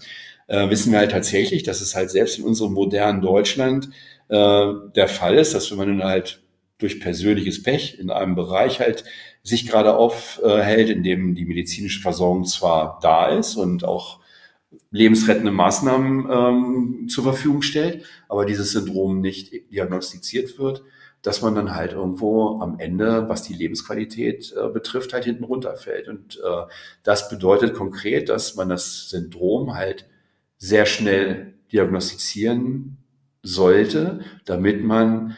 äh, 0.48 0.70
wissen 0.70 0.92
wir 0.92 1.00
halt 1.00 1.12
tatsächlich, 1.12 1.64
dass 1.64 1.82
es 1.82 1.96
halt 1.96 2.12
selbst 2.12 2.38
in 2.38 2.44
unserem 2.44 2.74
modernen 2.74 3.22
Deutschland 3.22 3.90
äh, 4.30 4.74
der 4.96 5.08
Fall 5.08 5.36
ist, 5.36 5.54
dass 5.54 5.72
wenn 5.72 5.78
man 5.78 6.00
dann 6.00 6.08
halt 6.08 6.42
durch 6.78 7.00
persönliches 7.00 7.64
Pech 7.64 8.00
in 8.00 8.10
einem 8.10 8.36
Bereich 8.36 8.80
halt 8.80 9.06
sich 9.44 9.68
gerade 9.68 9.96
aufhält, 9.96 10.90
in 10.90 11.04
dem 11.04 11.36
die 11.36 11.46
medizinische 11.46 12.02
Versorgung 12.02 12.46
zwar 12.46 13.00
da 13.02 13.28
ist 13.28 13.56
und 13.56 13.84
auch 13.84 14.20
lebensrettende 14.92 15.52
Maßnahmen 15.52 16.28
ähm, 16.30 17.08
zur 17.10 17.24
Verfügung 17.24 17.62
stellt, 17.62 18.06
aber 18.28 18.46
dieses 18.46 18.72
Syndrom 18.72 19.22
nicht 19.22 19.52
diagnostiziert 19.72 20.58
wird, 20.60 20.84
dass 21.22 21.42
man 21.42 21.56
dann 21.56 21.76
halt 21.76 21.94
irgendwo 21.94 22.60
am 22.60 22.78
Ende, 22.80 23.28
was 23.30 23.44
die 23.44 23.54
Lebensqualität 23.54 24.54
äh, 24.56 24.70
betrifft, 24.70 25.14
halt 25.14 25.26
hinten 25.26 25.44
runterfällt. 25.44 26.08
Und 26.08 26.38
äh, 26.38 26.72
das 27.04 27.30
bedeutet 27.30 27.74
konkret, 27.74 28.30
dass 28.30 28.56
man 28.56 28.70
das 28.70 29.10
Syndrom 29.10 29.76
halt 29.76 30.08
sehr 30.58 30.86
schnell 30.86 31.54
diagnostizieren 31.72 32.98
sollte, 33.46 34.20
damit 34.46 34.84
man 34.84 35.38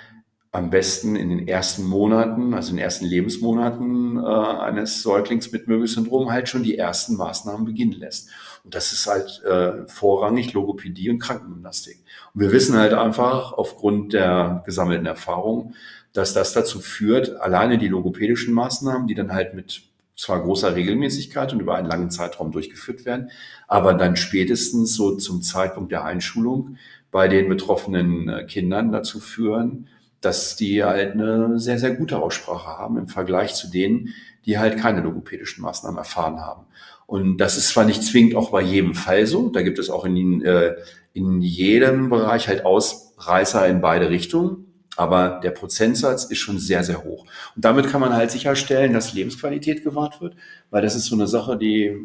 am 0.51 0.69
besten 0.69 1.15
in 1.15 1.29
den 1.29 1.47
ersten 1.47 1.83
Monaten, 1.83 2.53
also 2.53 2.71
in 2.71 2.77
den 2.77 2.83
ersten 2.83 3.05
Lebensmonaten 3.05 4.17
äh, 4.17 4.21
eines 4.25 5.03
Säuglings 5.03 5.51
mit 5.51 5.67
Möbelsyndrom 5.67 6.31
halt 6.31 6.49
schon 6.49 6.63
die 6.63 6.77
ersten 6.77 7.15
Maßnahmen 7.15 7.65
beginnen 7.65 7.91
lässt. 7.91 8.29
Und 8.63 8.73
das 8.73 8.91
ist 8.91 9.07
halt 9.07 9.43
äh, 9.43 9.87
vorrangig 9.87 10.53
Logopädie 10.53 11.09
und 11.09 11.19
Krankengymnastik. 11.19 11.97
Und 12.33 12.41
wir 12.41 12.51
wissen 12.51 12.77
halt 12.77 12.93
einfach 12.93 13.53
aufgrund 13.53 14.13
der 14.13 14.63
gesammelten 14.65 15.05
Erfahrung, 15.05 15.75
dass 16.13 16.33
das 16.33 16.53
dazu 16.53 16.79
führt, 16.79 17.39
alleine 17.39 17.77
die 17.77 17.89
logopädischen 17.89 18.53
Maßnahmen, 18.53 19.07
die 19.07 19.15
dann 19.15 19.33
halt 19.33 19.53
mit 19.53 19.83
zwar 20.17 20.41
großer 20.41 20.75
Regelmäßigkeit 20.75 21.53
und 21.53 21.61
über 21.61 21.75
einen 21.75 21.87
langen 21.87 22.09
Zeitraum 22.09 22.51
durchgeführt 22.51 23.05
werden, 23.05 23.29
aber 23.67 23.93
dann 23.93 24.15
spätestens 24.15 24.95
so 24.95 25.15
zum 25.15 25.41
Zeitpunkt 25.41 25.91
der 25.91 26.03
Einschulung 26.03 26.77
bei 27.11 27.27
den 27.27 27.47
betroffenen 27.47 28.27
äh, 28.27 28.43
Kindern 28.45 28.91
dazu 28.91 29.19
führen, 29.19 29.87
dass 30.19 30.55
die 30.55 30.83
halt 30.83 31.13
eine 31.13 31.59
sehr, 31.59 31.77
sehr 31.77 31.95
gute 31.95 32.19
Aussprache 32.19 32.67
haben 32.67 32.97
im 32.97 33.07
Vergleich 33.07 33.53
zu 33.53 33.69
denen, 33.69 34.09
die 34.45 34.57
halt 34.57 34.79
keine 34.79 35.01
logopädischen 35.01 35.61
Maßnahmen 35.61 35.97
erfahren 35.97 36.39
haben. 36.39 36.65
Und 37.05 37.37
das 37.37 37.55
ist 37.55 37.69
zwar 37.69 37.85
nicht 37.85 38.03
zwingend 38.03 38.35
auch 38.35 38.51
bei 38.51 38.61
jedem 38.61 38.95
Fall 38.95 39.27
so, 39.27 39.49
da 39.49 39.61
gibt 39.61 39.79
es 39.79 39.89
auch 39.89 40.03
in, 40.03 40.41
äh, 40.43 40.75
in 41.13 41.41
jedem 41.41 42.09
Bereich 42.09 42.47
halt 42.47 42.65
Ausreißer 42.65 43.67
in 43.67 43.81
beide 43.81 44.09
Richtungen, 44.09 44.66
aber 44.97 45.39
der 45.43 45.51
Prozentsatz 45.51 46.25
ist 46.25 46.39
schon 46.39 46.59
sehr, 46.59 46.83
sehr 46.83 47.03
hoch. 47.03 47.25
Und 47.55 47.63
damit 47.63 47.87
kann 47.87 48.01
man 48.01 48.13
halt 48.13 48.31
sicherstellen, 48.31 48.93
dass 48.93 49.13
Lebensqualität 49.13 49.83
gewahrt 49.83 50.21
wird, 50.21 50.35
weil 50.69 50.81
das 50.81 50.95
ist 50.95 51.05
so 51.05 51.15
eine 51.15 51.27
Sache, 51.27 51.57
die, 51.57 51.95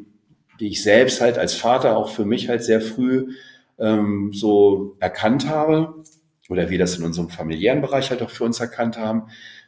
die 0.61 0.68
ich 0.68 0.82
selbst 0.82 1.20
halt 1.20 1.38
als 1.38 1.54
Vater 1.54 1.96
auch 1.96 2.11
für 2.11 2.25
mich 2.25 2.49
halt 2.49 2.62
sehr 2.62 2.80
früh 2.80 3.32
ähm, 3.78 4.32
so 4.32 4.96
erkannt 5.00 5.49
habe 5.49 6.02
oder 6.49 6.70
wir 6.70 6.78
das 6.78 6.99
in 6.99 7.04
unserem 7.04 7.30
familiären 7.30 7.80
Bereich 7.80 8.11
halt 8.11 8.22
auch 8.22 8.30
für 8.30 8.44
uns 8.44 8.61
erkannt 8.61 8.99
haben, 8.99 9.25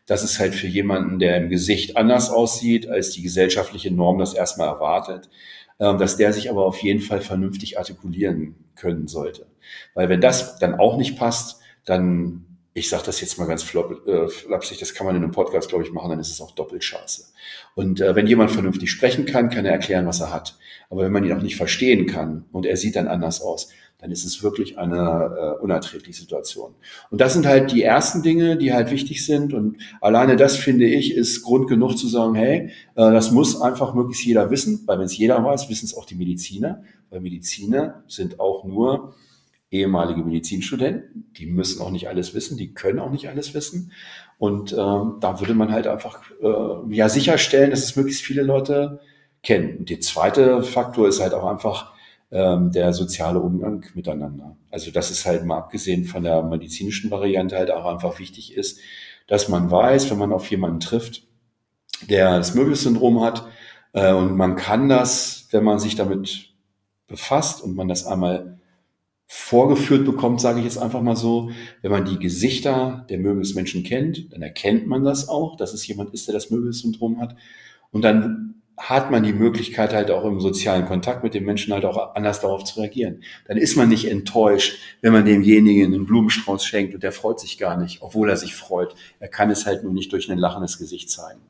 dass 0.07 0.23
es 0.23 0.39
halt 0.39 0.55
für 0.55 0.67
jemanden, 0.67 1.19
der 1.19 1.39
im 1.39 1.49
Gesicht 1.49 1.97
anders 1.97 2.31
aussieht, 2.31 2.89
als 2.89 3.11
die 3.11 3.23
gesellschaftliche 3.23 3.91
Norm 3.91 4.19
das 4.19 4.35
erstmal 4.35 4.69
erwartet, 4.69 5.31
ähm, 5.81 5.99
dass 5.99 6.17
der 6.17 6.33
sich 6.33 6.51
aber 6.51 6.67
auf 6.67 6.83
jeden 6.83 7.01
Fall 7.01 7.21
vernünftig 7.21 7.79
artikulieren 7.79 8.55
können 8.77 9.09
sollte. 9.09 9.47
Weil 9.95 10.09
wenn 10.09 10.21
das 10.21 10.59
dann 10.59 10.75
auch 10.75 10.97
nicht 10.97 11.19
passt, 11.19 11.61
dann, 11.85 12.54
ich 12.77 12.89
sage 12.89 13.05
das 13.07 13.21
jetzt 13.21 13.39
mal 13.39 13.47
ganz 13.47 13.63
flop, 13.63 14.07
äh, 14.07 14.29
flapsig, 14.29 14.79
das 14.79 14.95
kann 14.95 15.07
man 15.07 15.15
in 15.15 15.23
einem 15.23 15.33
Podcast, 15.33 15.69
glaube 15.69 15.85
ich, 15.85 15.93
machen, 15.93 16.11
dann 16.11 16.19
ist 16.19 16.31
es 16.31 16.41
auch 16.41 16.51
doppelt 16.51 16.83
scheiße. 16.83 17.27
Und 17.77 18.01
äh, 18.01 18.17
wenn 18.17 18.27
jemand 18.27 18.51
vernünftig 18.51 18.91
sprechen 18.91 19.27
kann, 19.27 19.49
kann 19.49 19.65
er 19.65 19.73
erklären, 19.73 20.07
was 20.07 20.21
er 20.21 20.33
hat. 20.33 20.59
Aber 20.91 21.03
wenn 21.03 21.13
man 21.13 21.25
ihn 21.25 21.33
auch 21.33 21.43
nicht 21.43 21.57
verstehen 21.57 22.07
kann 22.07 22.45
und 22.51 22.67
er 22.67 22.77
sieht 22.77 22.97
dann 22.97 23.07
anders 23.07 23.41
aus, 23.41 23.69
dann 23.99 24.11
ist 24.11 24.25
es 24.25 24.43
wirklich 24.43 24.77
eine 24.77 25.57
äh, 25.59 25.63
unerträgliche 25.63 26.21
Situation. 26.21 26.75
Und 27.11 27.21
das 27.21 27.33
sind 27.33 27.47
halt 27.47 27.71
die 27.71 27.83
ersten 27.83 28.23
Dinge, 28.23 28.57
die 28.59 28.75
halt 28.75 28.91
wichtig 28.91 29.25
sind. 29.25 29.55
Und 29.55 29.79
alleine 30.01 30.35
das, 30.35 30.57
finde 30.57 30.85
ich, 30.85 31.15
ist 31.15 31.43
Grund 31.43 31.69
genug 31.69 31.97
zu 31.97 32.09
sagen, 32.09 32.35
hey, 32.35 32.71
äh, 32.97 33.13
das 33.13 33.31
muss 33.31 33.61
einfach 33.61 33.95
möglichst 33.95 34.27
jeder 34.27 34.51
wissen, 34.51 34.83
weil 34.87 34.99
wenn 34.99 35.07
es 35.07 35.17
jeder 35.17 35.43
weiß, 35.43 35.71
wissen 35.71 35.87
es 35.87 35.97
auch 35.97 36.07
die 36.07 36.17
Mediziner, 36.17 36.83
weil 37.11 37.21
Mediziner 37.21 38.03
sind 38.09 38.41
auch 38.41 38.65
nur 38.65 39.15
ehemalige 39.75 40.23
Medizinstudenten, 40.23 41.33
die 41.37 41.47
müssen 41.47 41.83
auch 41.83 41.91
nicht 41.91 42.09
alles 42.09 42.35
wissen, 42.35 42.57
die 42.57 42.73
können 42.73 42.99
auch 42.99 43.11
nicht 43.11 43.29
alles 43.29 43.55
wissen. 43.55 43.93
Und 44.39 44.73
äh, 44.73 44.77
da 44.77 45.41
würde 45.41 45.55
man 45.55 45.73
halt 45.73 45.87
einfach 45.87 46.23
äh, 46.43 46.95
ja 46.95 47.09
sicherstellen, 47.09 47.71
dass 47.71 47.85
es 47.85 47.97
möglichst 47.97 48.23
viele 48.23 48.43
Leute 48.43 49.01
kennen. 49.43 49.79
Und 49.79 49.91
der 49.91 50.01
zweite 50.01 50.63
Faktor 50.63 51.09
ist 51.09 51.21
halt 51.21 51.35
auch 51.35 51.45
einfach, 51.45 51.93
ähm, 52.31 52.73
der 52.73 52.93
soziale 52.93 53.39
Umgang 53.39 53.85
miteinander. 53.95 54.57
Also 54.71 54.91
das 54.91 55.11
ist 55.11 55.25
halt 55.25 55.45
mal 55.45 55.59
abgesehen 55.59 56.05
von 56.05 56.25
der 56.25 56.43
medizinischen 56.43 57.11
Variante 57.11 57.57
halt 57.57 57.71
auch 57.71 57.85
einfach 57.87 58.19
wichtig 58.19 58.57
ist, 58.57 58.81
dass 59.29 59.49
man 59.49 59.71
weiß, 59.71 60.11
wenn 60.11 60.19
man 60.19 60.33
auf 60.33 60.51
jemanden 60.51 60.81
trifft, 60.81 61.23
der 62.09 62.37
das 62.39 62.55
Möbelsyndrom 62.55 63.23
hat, 63.23 63.47
äh, 63.93 64.13
und 64.13 64.37
man 64.37 64.57
kann 64.57 64.89
das, 64.89 65.47
wenn 65.53 65.65
man 65.65 65.79
sich 65.79 65.95
damit 65.95 66.51
befasst 67.07 67.63
und 67.63 67.77
man 67.77 67.89
das 67.89 68.05
einmal 68.07 68.59
vorgeführt 69.27 70.05
bekommt, 70.05 70.41
sage 70.41 70.59
ich 70.59 70.65
jetzt 70.65 70.79
einfach 70.79 71.03
mal 71.03 71.17
so, 71.17 71.51
wenn 71.83 71.91
man 71.91 72.05
die 72.05 72.19
Gesichter 72.19 73.07
der 73.09 73.19
Möbelsmenschen 73.19 73.83
kennt, 73.83 74.33
dann 74.33 74.43
erkennt 74.43 74.87
man 74.87 75.05
das 75.05 75.29
auch, 75.29 75.57
dass 75.57 75.73
es 75.73 75.87
jemand 75.87 76.13
ist, 76.13 76.29
der 76.29 76.35
das 76.35 76.51
Möbelsyndrom 76.51 77.21
hat. 77.21 77.35
Und 77.91 78.03
dann 78.03 78.55
hat 78.77 79.11
man 79.11 79.23
die 79.23 79.33
Möglichkeit 79.33 79.93
halt 79.93 80.11
auch 80.11 80.25
im 80.25 80.41
sozialen 80.41 80.85
Kontakt 80.85 81.23
mit 81.23 81.35
den 81.35 81.45
Menschen 81.45 81.73
halt 81.73 81.85
auch 81.85 82.15
anders 82.17 82.41
darauf 82.41 82.65
zu 82.65 82.81
reagieren. 82.81 83.23
Dann 83.47 83.57
ist 83.57 83.77
man 83.77 83.89
nicht 83.89 84.11
enttäuscht, 84.11 84.79
wenn 85.01 85.13
man 85.13 85.25
demjenigen 85.25 85.95
einen 85.95 86.07
Blumenstrauß 86.07 86.65
schenkt 86.65 86.93
und 86.95 87.03
der 87.03 87.13
freut 87.13 87.39
sich 87.39 87.57
gar 87.57 87.77
nicht, 87.77 88.03
obwohl 88.03 88.29
er 88.29 88.37
sich 88.37 88.55
freut. 88.55 88.95
Er 89.21 89.29
kann 89.29 89.51
es 89.51 89.65
halt 89.65 89.85
nur 89.85 89.93
nicht 89.93 90.13
durch 90.13 90.31
ein 90.31 90.39
lachendes 90.39 90.79
Gesicht 90.79 91.09
zeigen. 91.09 91.41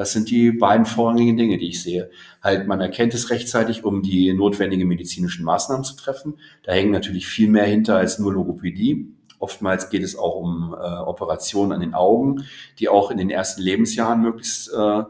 Das 0.00 0.12
sind 0.12 0.30
die 0.30 0.50
beiden 0.50 0.86
vorrangigen 0.86 1.36
Dinge, 1.36 1.58
die 1.58 1.68
ich 1.68 1.82
sehe. 1.82 2.10
Halt, 2.42 2.66
man 2.66 2.80
erkennt 2.80 3.12
es 3.12 3.28
rechtzeitig, 3.28 3.84
um 3.84 4.00
die 4.00 4.32
notwendigen 4.32 4.88
medizinischen 4.88 5.44
Maßnahmen 5.44 5.84
zu 5.84 5.94
treffen. 5.94 6.38
Da 6.62 6.72
hängen 6.72 6.90
natürlich 6.90 7.26
viel 7.26 7.50
mehr 7.50 7.66
hinter 7.66 7.98
als 7.98 8.18
nur 8.18 8.32
Logopädie. 8.32 9.14
Oftmals 9.38 9.90
geht 9.90 10.02
es 10.02 10.16
auch 10.16 10.36
um 10.36 10.72
äh, 10.72 10.76
Operationen 10.76 11.72
an 11.72 11.80
den 11.80 11.92
Augen, 11.92 12.46
die 12.78 12.88
auch 12.88 13.10
in 13.10 13.18
den 13.18 13.28
ersten 13.28 13.60
Lebensjahren 13.60 14.22
möglichst 14.22 14.72
äh, 14.72 15.02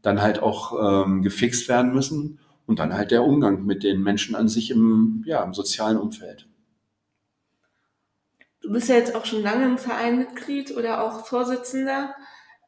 dann 0.00 0.22
halt 0.22 0.42
auch 0.42 1.04
ähm, 1.04 1.20
gefixt 1.20 1.68
werden 1.68 1.92
müssen 1.92 2.38
und 2.64 2.78
dann 2.78 2.94
halt 2.94 3.10
der 3.10 3.24
Umgang 3.24 3.66
mit 3.66 3.82
den 3.82 4.02
Menschen 4.02 4.34
an 4.34 4.48
sich 4.48 4.70
im, 4.70 5.24
ja, 5.26 5.44
im 5.44 5.52
sozialen 5.52 5.98
Umfeld. 5.98 6.48
Du 8.62 8.72
bist 8.72 8.88
ja 8.88 8.94
jetzt 8.94 9.14
auch 9.14 9.26
schon 9.26 9.42
lange 9.42 9.66
im 9.66 9.76
Verein 9.76 10.16
Mitglied 10.16 10.74
oder 10.74 11.04
auch 11.04 11.26
Vorsitzender. 11.26 12.14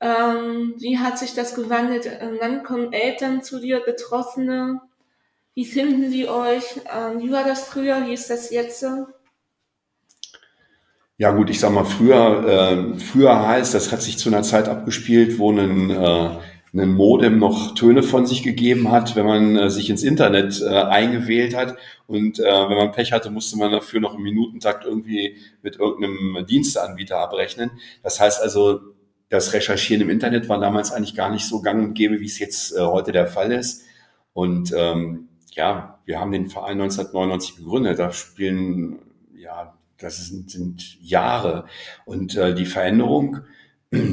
Ähm, 0.01 0.75
wie 0.79 0.99
hat 0.99 1.19
sich 1.19 1.35
das 1.35 1.55
gewandelt? 1.55 2.07
Ähm, 2.07 2.39
wann 2.41 2.63
kommen 2.63 2.93
Eltern 2.93 3.43
zu 3.43 3.61
dir, 3.61 3.81
Betroffene? 3.81 4.81
Wie 5.55 5.65
finden 5.65 6.11
die 6.11 6.29
euch? 6.29 6.81
Ähm, 6.95 7.21
wie 7.21 7.33
war 7.33 7.45
das 7.45 7.65
früher? 7.65 8.07
Wie 8.07 8.15
ist 8.15 8.31
das 8.31 8.51
jetzt? 8.51 8.85
Ja 11.19 11.33
gut, 11.33 11.51
ich 11.51 11.61
sag 11.61 11.73
mal, 11.73 11.85
früher, 11.85 12.47
äh, 12.97 12.99
früher 12.99 13.47
heißt, 13.47 13.75
das 13.75 13.93
hat 13.93 14.01
sich 14.01 14.17
zu 14.17 14.31
einer 14.31 14.43
Zeit 14.43 14.69
abgespielt, 14.69 15.39
wo 15.39 15.53
ein 15.53 15.91
äh, 15.91 16.31
ein 16.73 16.95
Modem 16.95 17.39
noch 17.39 17.75
Töne 17.75 18.03
von 18.03 18.27
sich 18.27 18.43
gegeben 18.43 18.91
hat, 18.93 19.17
wenn 19.17 19.27
man 19.27 19.57
äh, 19.57 19.71
sich 19.71 19.91
ins 19.91 20.03
Internet 20.03 20.61
äh, 20.63 20.69
eingewählt 20.69 21.57
hat. 21.57 21.77
Und 22.07 22.39
äh, 22.39 22.45
wenn 22.45 22.77
man 22.77 22.93
Pech 22.93 23.13
hatte, 23.13 23.31
musste 23.31 23.59
man 23.59 23.73
dafür 23.73 24.01
noch 24.01 24.15
im 24.15 24.23
Minutentakt 24.23 24.85
irgendwie 24.85 25.37
mit 25.63 25.77
irgendeinem 25.77 26.47
Diensteanbieter 26.47 27.19
abrechnen. 27.19 27.73
Das 28.03 28.21
heißt 28.21 28.41
also, 28.41 28.81
das 29.31 29.53
Recherchieren 29.55 30.03
im 30.03 30.11
Internet 30.11 30.49
war 30.49 30.61
damals 30.61 30.93
eigentlich 30.93 31.15
gar 31.15 31.31
nicht 31.31 31.47
so 31.47 31.63
gang 31.63 31.83
und 31.83 31.95
gäbe, 31.95 32.21
wie 32.21 32.27
es 32.27 32.39
jetzt 32.39 32.77
äh, 32.77 32.81
heute 32.81 33.13
der 33.13 33.29
Fall 33.29 33.53
ist. 33.53 33.85
Und 34.33 34.75
ähm, 34.77 35.29
ja, 35.53 36.01
wir 36.05 36.21
haben 36.21 36.33
den 36.33 36.51
Verein 36.51 36.81
1999 36.81 37.57
gegründet. 37.57 37.99
Da 37.99 38.13
spielen, 38.13 38.99
ja, 39.37 39.75
das 39.99 40.27
sind, 40.27 40.51
sind 40.51 41.01
Jahre. 41.01 41.65
Und 42.05 42.37
äh, 42.37 42.55
die 42.55 42.67
Veränderung, 42.67 43.39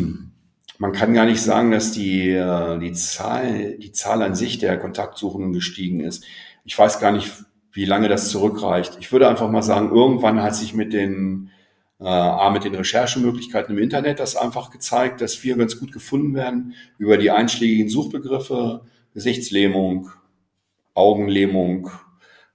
man 0.77 0.91
kann 0.91 1.15
gar 1.15 1.25
nicht 1.25 1.41
sagen, 1.41 1.71
dass 1.71 1.91
die, 1.91 2.29
äh, 2.29 2.77
die, 2.77 2.93
Zahl, 2.93 3.75
die 3.79 3.91
Zahl 3.91 4.21
an 4.21 4.35
sich 4.35 4.59
der 4.59 4.77
Kontaktsuchenden 4.77 5.51
gestiegen 5.51 5.99
ist. 5.99 6.25
Ich 6.63 6.77
weiß 6.77 6.99
gar 6.99 7.11
nicht, 7.11 7.31
wie 7.71 7.85
lange 7.85 8.07
das 8.07 8.29
zurückreicht. 8.29 8.97
Ich 8.99 9.11
würde 9.11 9.27
einfach 9.27 9.49
mal 9.49 9.63
sagen, 9.63 9.89
irgendwann 9.89 10.43
hat 10.43 10.55
sich 10.55 10.75
mit 10.75 10.93
den, 10.93 11.49
äh, 11.99 12.49
mit 12.51 12.63
den 12.63 12.75
Recherchemöglichkeiten 12.75 13.75
im 13.75 13.81
Internet 13.81 14.19
das 14.19 14.35
einfach 14.35 14.69
gezeigt, 14.69 15.21
dass 15.21 15.43
wir 15.43 15.57
ganz 15.57 15.79
gut 15.79 15.91
gefunden 15.91 16.35
werden 16.35 16.73
über 16.97 17.17
die 17.17 17.31
einschlägigen 17.31 17.89
Suchbegriffe, 17.89 18.81
Gesichtslähmung, 19.13 20.11
Augenlähmung, 20.93 21.89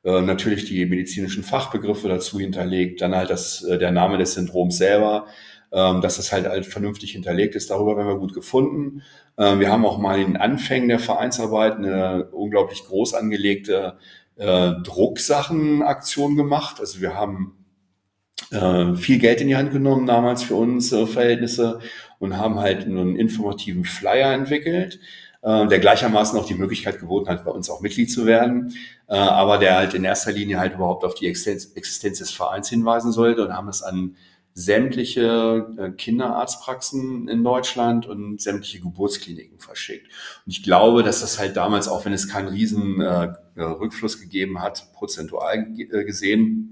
äh, 0.04 0.20
natürlich 0.20 0.64
die 0.64 0.84
medizinischen 0.87 1.44
Fachbegriffe 1.44 2.08
dazu 2.08 2.38
hinterlegt, 2.38 3.00
dann 3.00 3.14
halt 3.14 3.30
das, 3.30 3.62
äh, 3.64 3.78
der 3.78 3.92
Name 3.92 4.18
des 4.18 4.34
Syndroms 4.34 4.76
selber, 4.76 5.26
ähm, 5.72 6.00
dass 6.00 6.16
das 6.16 6.32
halt, 6.32 6.46
halt 6.46 6.66
vernünftig 6.66 7.12
hinterlegt 7.12 7.54
ist. 7.54 7.70
Darüber 7.70 7.96
werden 7.96 8.08
wir 8.08 8.18
gut 8.18 8.34
gefunden. 8.34 9.02
Ähm, 9.38 9.61
wir 9.61 9.70
haben 9.70 9.87
auch 9.87 9.99
mal 9.99 10.20
in 10.20 10.32
den 10.32 10.37
Anfängen 10.37 10.88
der 10.88 10.99
Vereinsarbeit 10.99 11.76
eine 11.76 12.28
unglaublich 12.32 12.84
groß 12.84 13.14
angelegte 13.14 13.99
äh, 14.37 14.72
Drucksachenaktion 14.84 16.37
gemacht. 16.37 16.80
Also 16.80 17.00
wir 17.00 17.14
haben 17.14 17.62
äh, 18.52 18.94
viel 18.97 19.18
Geld 19.18 19.40
in 19.40 19.49
die 19.49 19.56
Hand 19.56 19.73
genommen 19.73 20.06
damals 20.06 20.42
für 20.42 20.54
unsere 20.54 21.06
Verhältnisse 21.06 21.80
und 22.18 22.37
haben 22.37 22.61
halt 22.61 22.85
einen 22.85 23.16
informativen 23.16 23.85
Flyer 23.85 24.32
entwickelt, 24.32 25.00
äh, 25.42 25.66
der 25.66 25.78
gleichermaßen 25.78 26.38
auch 26.38 26.47
die 26.47 26.54
Möglichkeit 26.54 27.00
geboten 27.00 27.28
hat, 27.28 27.44
bei 27.44 27.50
uns 27.50 27.71
auch 27.71 27.80
Mitglied 27.80 28.11
zu 28.11 28.26
werden, 28.26 28.75
äh, 29.09 29.14
aber 29.14 29.59
der 29.59 29.76
halt 29.76 29.94
in 29.94 30.04
erster 30.04 30.32
Linie 30.32 30.59
halt 30.61 30.75
überhaupt 30.75 31.04
auf 31.04 31.14
die 31.14 31.26
Existenz, 31.26 31.73
Existenz 31.75 32.18
des 32.18 32.30
Vereins 32.30 32.68
hinweisen 32.68 33.11
sollte 33.11 33.44
und 33.44 33.52
haben 33.52 33.68
es 33.68 33.82
an 33.82 34.16
sämtliche 34.54 35.66
äh, 35.78 35.90
Kinderarztpraxen 35.90 37.26
in 37.28 37.42
Deutschland 37.42 38.06
und 38.06 38.40
sämtliche 38.40 38.80
Geburtskliniken 38.80 39.59
verschickt. 39.59 40.09
Und 40.44 40.52
ich 40.52 40.62
glaube, 40.62 41.02
dass 41.02 41.23
das 41.23 41.38
halt 41.38 41.56
damals, 41.56 41.88
auch 41.88 42.04
wenn 42.04 42.12
es 42.12 42.28
keinen 42.28 42.49
riesen 42.49 43.00
äh, 43.00 43.32
Rückfluss 43.56 44.21
gegeben 44.21 44.61
hat, 44.61 44.92
prozentual 44.92 45.66
äh, 45.78 46.04
gesehen, 46.04 46.71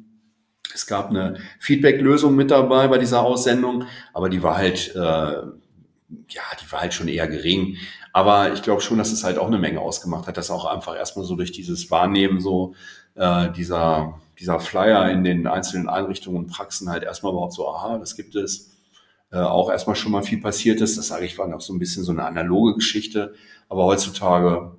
es 0.74 0.86
gab 0.86 1.10
eine 1.10 1.38
Feedback-Lösung 1.58 2.34
mit 2.34 2.50
dabei 2.50 2.88
bei 2.88 2.98
dieser 2.98 3.22
Aussendung, 3.22 3.84
aber 4.12 4.28
die 4.28 4.42
war 4.42 4.56
halt, 4.56 4.94
äh, 4.94 4.98
ja, 4.98 6.42
die 6.60 6.72
war 6.72 6.80
halt 6.80 6.94
schon 6.94 7.08
eher 7.08 7.28
gering. 7.28 7.76
Aber 8.12 8.52
ich 8.52 8.62
glaube 8.62 8.80
schon, 8.80 8.98
dass 8.98 9.12
es 9.12 9.24
halt 9.24 9.38
auch 9.38 9.46
eine 9.46 9.58
Menge 9.58 9.80
ausgemacht 9.80 10.26
hat, 10.26 10.36
dass 10.36 10.50
auch 10.50 10.64
einfach 10.64 10.96
erstmal 10.96 11.24
so 11.24 11.36
durch 11.36 11.52
dieses 11.52 11.90
Wahrnehmen 11.90 12.40
so 12.40 12.74
äh, 13.14 13.50
dieser 13.52 14.20
dieser 14.40 14.58
Flyer 14.58 15.10
in 15.10 15.22
den 15.22 15.46
einzelnen 15.46 15.88
Einrichtungen 15.88 16.38
und 16.38 16.46
Praxen 16.46 16.88
halt 16.88 17.04
erstmal 17.04 17.32
überhaupt 17.32 17.52
so, 17.52 17.68
aha, 17.68 17.98
das 17.98 18.16
gibt 18.16 18.34
es. 18.34 18.70
Äh, 19.30 19.38
auch 19.38 19.70
erstmal 19.70 19.94
schon 19.94 20.12
mal 20.12 20.22
viel 20.22 20.40
passiert 20.40 20.80
ist. 20.80 20.96
Das 20.98 21.08
sage 21.08 21.26
ich, 21.26 21.38
war 21.38 21.46
noch 21.46 21.60
so 21.60 21.72
ein 21.72 21.78
bisschen 21.78 22.02
so 22.02 22.10
eine 22.10 22.24
analoge 22.24 22.74
Geschichte. 22.74 23.34
Aber 23.68 23.84
heutzutage 23.84 24.72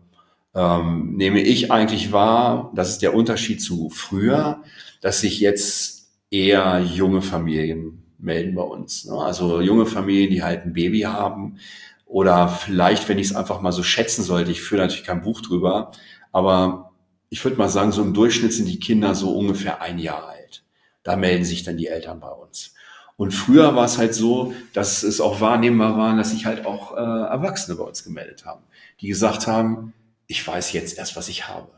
ähm, 0.54 1.16
nehme 1.16 1.42
ich 1.42 1.72
eigentlich 1.72 2.12
wahr, 2.12 2.72
das 2.76 2.90
ist 2.90 3.02
der 3.02 3.14
Unterschied 3.14 3.62
zu 3.62 3.90
früher, 3.90 4.64
dass 5.02 5.22
sich 5.22 5.40
jetzt 5.40 6.10
eher 6.30 6.80
junge 6.80 7.22
Familien 7.22 8.04
melden 8.18 8.56
bei 8.56 8.62
uns. 8.62 9.06
Ne? 9.06 9.18
Also 9.18 9.62
junge 9.62 9.86
Familien, 9.86 10.30
die 10.32 10.44
halt 10.44 10.66
ein 10.66 10.74
Baby 10.74 11.02
haben. 11.02 11.58
Oder 12.06 12.50
vielleicht, 12.50 13.08
wenn 13.08 13.20
ich 13.20 13.28
es 13.28 13.36
einfach 13.36 13.62
mal 13.62 13.72
so 13.72 13.84
schätzen 13.84 14.24
sollte, 14.24 14.52
ich 14.52 14.62
führe 14.62 14.82
natürlich 14.82 15.06
kein 15.06 15.22
Buch 15.22 15.42
drüber, 15.42 15.92
aber 16.32 16.92
ich 17.30 17.44
würde 17.44 17.58
mal 17.58 17.70
sagen, 17.70 17.94
so 17.94 18.02
im 18.02 18.14
Durchschnitt 18.14 18.52
sind 18.52 18.68
die 18.68 18.80
Kinder 18.80 19.16
so 19.16 19.38
ungefähr 19.38 19.82
ein 19.82 19.98
Jahr 19.98 20.28
alt. 20.28 20.64
Da 21.04 21.16
melden 21.16 21.46
sich 21.46 21.64
dann 21.64 21.78
die 21.78 21.88
Eltern 21.88 22.20
bei 22.20 22.30
uns. 22.30 22.74
Und 23.16 23.32
früher 23.32 23.76
war 23.76 23.86
es 23.86 23.98
halt 23.98 24.14
so, 24.14 24.54
dass 24.74 25.04
es 25.04 25.22
auch 25.22 25.40
wahrnehmbar 25.40 25.98
war, 25.98 26.16
dass 26.18 26.32
sich 26.32 26.46
halt 26.46 26.66
auch 26.66 26.98
äh, 26.98 27.00
Erwachsene 27.00 27.78
bei 27.78 27.84
uns 27.84 28.04
gemeldet 28.04 28.46
haben, 28.46 28.64
die 29.00 29.08
gesagt 29.08 29.48
haben, 29.48 29.94
ich 30.32 30.48
weiß 30.48 30.72
jetzt 30.72 30.98
erst, 30.98 31.18
was 31.18 31.28
ich 31.28 31.50
habe. 31.50 31.70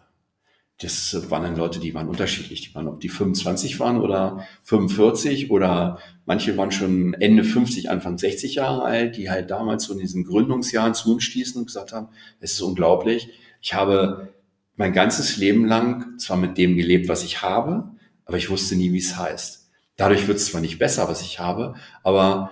Das 0.79 1.29
waren 1.29 1.43
dann 1.43 1.55
Leute, 1.55 1.79
die 1.79 1.93
waren 1.93 2.07
unterschiedlich. 2.07 2.61
Die 2.61 2.75
waren, 2.75 2.87
ob 2.87 2.99
die 2.99 3.09
25 3.09 3.79
waren 3.79 3.99
oder 3.99 4.45
45 4.63 5.49
oder 5.49 5.97
manche 6.25 6.55
waren 6.55 6.71
schon 6.71 7.15
Ende 7.15 7.43
50, 7.43 7.89
Anfang 7.89 8.17
60 8.17 8.55
Jahre 8.55 8.83
alt, 8.83 9.17
die 9.17 9.29
halt 9.29 9.49
damals 9.49 9.85
so 9.85 9.93
in 9.93 9.99
diesen 9.99 10.23
Gründungsjahren 10.23 10.93
zu 10.93 11.13
uns 11.13 11.23
stießen 11.23 11.59
und 11.59 11.65
gesagt 11.65 11.93
haben, 11.93 12.09
es 12.39 12.53
ist 12.53 12.61
unglaublich. 12.61 13.29
Ich 13.61 13.73
habe 13.73 14.33
mein 14.75 14.93
ganzes 14.93 15.37
Leben 15.37 15.65
lang 15.65 16.19
zwar 16.19 16.37
mit 16.37 16.57
dem 16.57 16.75
gelebt, 16.75 17.07
was 17.07 17.23
ich 17.23 17.41
habe, 17.41 17.91
aber 18.25 18.37
ich 18.37 18.49
wusste 18.49 18.75
nie, 18.75 18.93
wie 18.93 18.99
es 18.99 19.17
heißt. 19.17 19.69
Dadurch 19.95 20.27
wird 20.27 20.37
es 20.37 20.47
zwar 20.47 20.61
nicht 20.61 20.79
besser, 20.79 21.07
was 21.07 21.21
ich 21.21 21.39
habe, 21.39 21.75
aber 22.03 22.51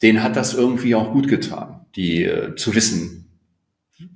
denen 0.00 0.22
hat 0.22 0.36
das 0.36 0.54
irgendwie 0.54 0.94
auch 0.94 1.12
gut 1.12 1.28
getan, 1.28 1.86
die 1.96 2.24
äh, 2.24 2.54
zu 2.56 2.74
wissen, 2.74 3.23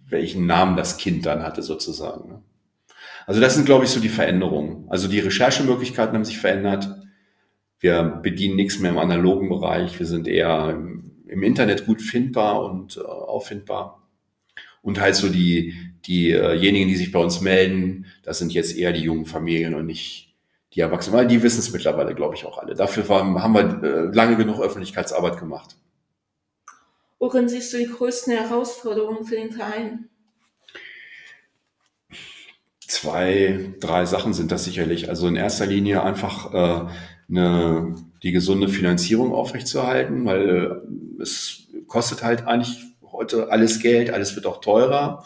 welchen 0.08 0.46
Namen 0.46 0.76
das 0.76 0.96
Kind 0.96 1.26
dann 1.26 1.42
hatte 1.42 1.62
sozusagen. 1.62 2.28
Ne? 2.28 2.42
Also 3.26 3.40
das 3.40 3.54
sind, 3.54 3.66
glaube 3.66 3.84
ich, 3.84 3.90
so 3.90 4.00
die 4.00 4.08
Veränderungen. 4.08 4.86
Also 4.88 5.06
die 5.06 5.20
Recherchemöglichkeiten 5.20 6.14
haben 6.14 6.24
sich 6.24 6.38
verändert. 6.38 6.88
Wir 7.78 8.02
bedienen 8.02 8.56
nichts 8.56 8.78
mehr 8.78 8.90
im 8.90 8.98
analogen 8.98 9.50
Bereich. 9.50 9.98
Wir 9.98 10.06
sind 10.06 10.26
eher 10.26 10.70
im, 10.70 11.42
Internet 11.42 11.84
gut 11.84 12.00
findbar 12.00 12.64
und 12.64 12.96
äh, 12.96 13.00
auffindbar. 13.00 14.08
Und 14.80 14.98
halt 14.98 15.14
so 15.14 15.28
die, 15.28 15.74
diejenigen, 16.06 16.88
die 16.88 16.96
sich 16.96 17.12
bei 17.12 17.18
uns 17.18 17.42
melden, 17.42 18.06
das 18.22 18.38
sind 18.38 18.54
jetzt 18.54 18.74
eher 18.74 18.92
die 18.92 19.02
jungen 19.02 19.26
Familien 19.26 19.74
und 19.74 19.84
nicht 19.84 20.34
die 20.72 20.80
Erwachsenen, 20.80 21.18
weil 21.18 21.26
die 21.26 21.42
wissen 21.42 21.60
es 21.60 21.70
mittlerweile, 21.70 22.14
glaube 22.14 22.34
ich, 22.34 22.46
auch 22.46 22.56
alle. 22.56 22.74
Dafür 22.74 23.06
haben 23.08 23.52
wir 23.52 23.82
äh, 23.82 24.14
lange 24.14 24.36
genug 24.36 24.60
Öffentlichkeitsarbeit 24.60 25.38
gemacht. 25.38 25.76
Worin 27.18 27.48
siehst 27.48 27.72
du 27.72 27.78
die 27.78 27.86
größten 27.86 28.32
Herausforderungen 28.32 29.24
für 29.24 29.36
den 29.36 29.52
Verein? 29.52 30.08
Zwei, 32.80 33.74
drei 33.80 34.06
Sachen 34.06 34.32
sind 34.32 34.50
das 34.50 34.64
sicherlich. 34.64 35.08
Also 35.08 35.28
in 35.28 35.36
erster 35.36 35.66
Linie 35.66 36.02
einfach 36.02 36.54
äh, 36.54 36.88
eine, 37.28 37.94
die 38.22 38.32
gesunde 38.32 38.68
Finanzierung 38.68 39.34
aufrechtzuerhalten, 39.34 40.24
weil 40.24 40.82
äh, 41.18 41.22
es 41.22 41.66
kostet 41.86 42.22
halt 42.22 42.46
eigentlich 42.46 42.84
heute 43.02 43.50
alles 43.50 43.80
Geld, 43.80 44.10
alles 44.10 44.34
wird 44.36 44.46
auch 44.46 44.60
teurer. 44.60 45.24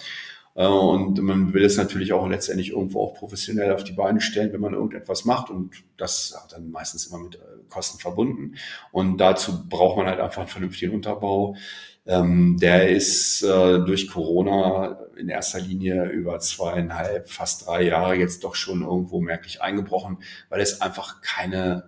Äh, 0.54 0.66
und 0.66 1.20
man 1.22 1.54
will 1.54 1.64
es 1.64 1.76
natürlich 1.76 2.12
auch 2.12 2.28
letztendlich 2.28 2.70
irgendwo 2.70 3.02
auch 3.02 3.14
professionell 3.14 3.72
auf 3.72 3.84
die 3.84 3.92
Beine 3.92 4.20
stellen, 4.20 4.52
wenn 4.52 4.60
man 4.60 4.74
irgendetwas 4.74 5.24
macht. 5.24 5.50
Und 5.50 5.82
das 5.96 6.38
hat 6.42 6.52
dann 6.52 6.70
meistens 6.70 7.06
immer 7.06 7.22
mit 7.22 7.36
äh, 7.36 7.38
Kosten 7.68 7.98
verbunden. 7.98 8.56
Und 8.90 9.18
dazu 9.18 9.68
braucht 9.68 9.96
man 9.96 10.06
halt 10.06 10.20
einfach 10.20 10.42
einen 10.42 10.48
vernünftigen 10.48 10.94
Unterbau. 10.94 11.56
Ähm, 12.04 12.58
der 12.60 12.88
ist 12.88 13.42
äh, 13.42 13.78
durch 13.84 14.10
Corona 14.10 14.98
in 15.16 15.28
erster 15.28 15.60
Linie 15.60 16.06
über 16.10 16.38
zweieinhalb, 16.40 17.30
fast 17.30 17.66
drei 17.66 17.82
Jahre 17.82 18.16
jetzt 18.16 18.44
doch 18.44 18.56
schon 18.56 18.82
irgendwo 18.82 19.20
merklich 19.20 19.62
eingebrochen, 19.62 20.18
weil 20.48 20.60
es 20.60 20.80
einfach 20.80 21.20
keine, 21.20 21.84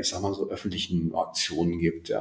ich 0.00 0.08
sag 0.08 0.22
mal 0.22 0.32
so, 0.32 0.48
öffentlichen 0.50 1.12
Aktionen 1.16 1.80
gibt. 1.80 2.12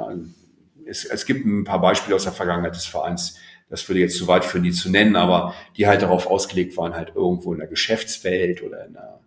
Es 0.87 1.25
gibt 1.27 1.45
ein 1.45 1.63
paar 1.63 1.79
Beispiele 1.79 2.15
aus 2.15 2.23
der 2.23 2.33
Vergangenheit 2.33 2.73
des 2.73 2.87
Vereins, 2.87 3.37
das 3.71 3.87
würde 3.87 4.01
jetzt 4.01 4.17
zu 4.17 4.27
weit 4.27 4.43
führen, 4.43 4.63
die 4.63 4.71
zu 4.71 4.91
nennen, 4.91 5.15
aber 5.15 5.55
die 5.77 5.87
halt 5.87 6.01
darauf 6.01 6.27
ausgelegt 6.27 6.75
waren, 6.75 6.93
halt 6.93 7.13
irgendwo 7.15 7.53
in 7.53 7.59
der 7.59 7.69
Geschäftswelt 7.69 8.61
oder 8.61 8.85
in 8.85 8.93
der, 8.93 9.19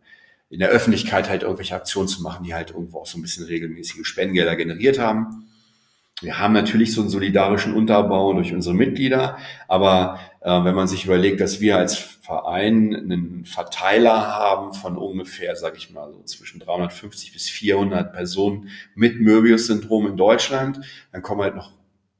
in 0.50 0.58
der 0.58 0.68
Öffentlichkeit 0.68 1.30
halt 1.30 1.42
irgendwelche 1.42 1.74
Aktionen 1.74 2.08
zu 2.08 2.22
machen, 2.22 2.44
die 2.44 2.54
halt 2.54 2.70
irgendwo 2.70 3.00
auch 3.00 3.06
so 3.06 3.18
ein 3.18 3.22
bisschen 3.22 3.46
regelmäßige 3.46 4.06
Spendengelder 4.06 4.54
generiert 4.54 4.98
haben. 4.98 5.48
Wir 6.20 6.38
haben 6.38 6.52
natürlich 6.52 6.92
so 6.92 7.00
einen 7.00 7.10
solidarischen 7.10 7.74
Unterbau 7.74 8.34
durch 8.34 8.52
unsere 8.52 8.74
Mitglieder, 8.74 9.38
aber 9.66 10.20
äh, 10.42 10.50
wenn 10.64 10.74
man 10.74 10.88
sich 10.88 11.06
überlegt, 11.06 11.40
dass 11.40 11.60
wir 11.60 11.78
als 11.78 11.96
Verein 11.96 12.94
einen 12.94 13.44
Verteiler 13.46 14.28
haben 14.28 14.74
von 14.74 14.96
ungefähr, 14.98 15.56
sage 15.56 15.78
ich 15.78 15.90
mal, 15.90 16.12
so 16.12 16.22
zwischen 16.22 16.60
350 16.60 17.32
bis 17.32 17.48
400 17.48 18.12
Personen 18.12 18.68
mit 18.94 19.20
Möbius-Syndrom 19.20 20.06
in 20.06 20.16
Deutschland, 20.16 20.80
dann 21.12 21.22
kommen 21.22 21.40
halt 21.40 21.56
noch 21.56 21.72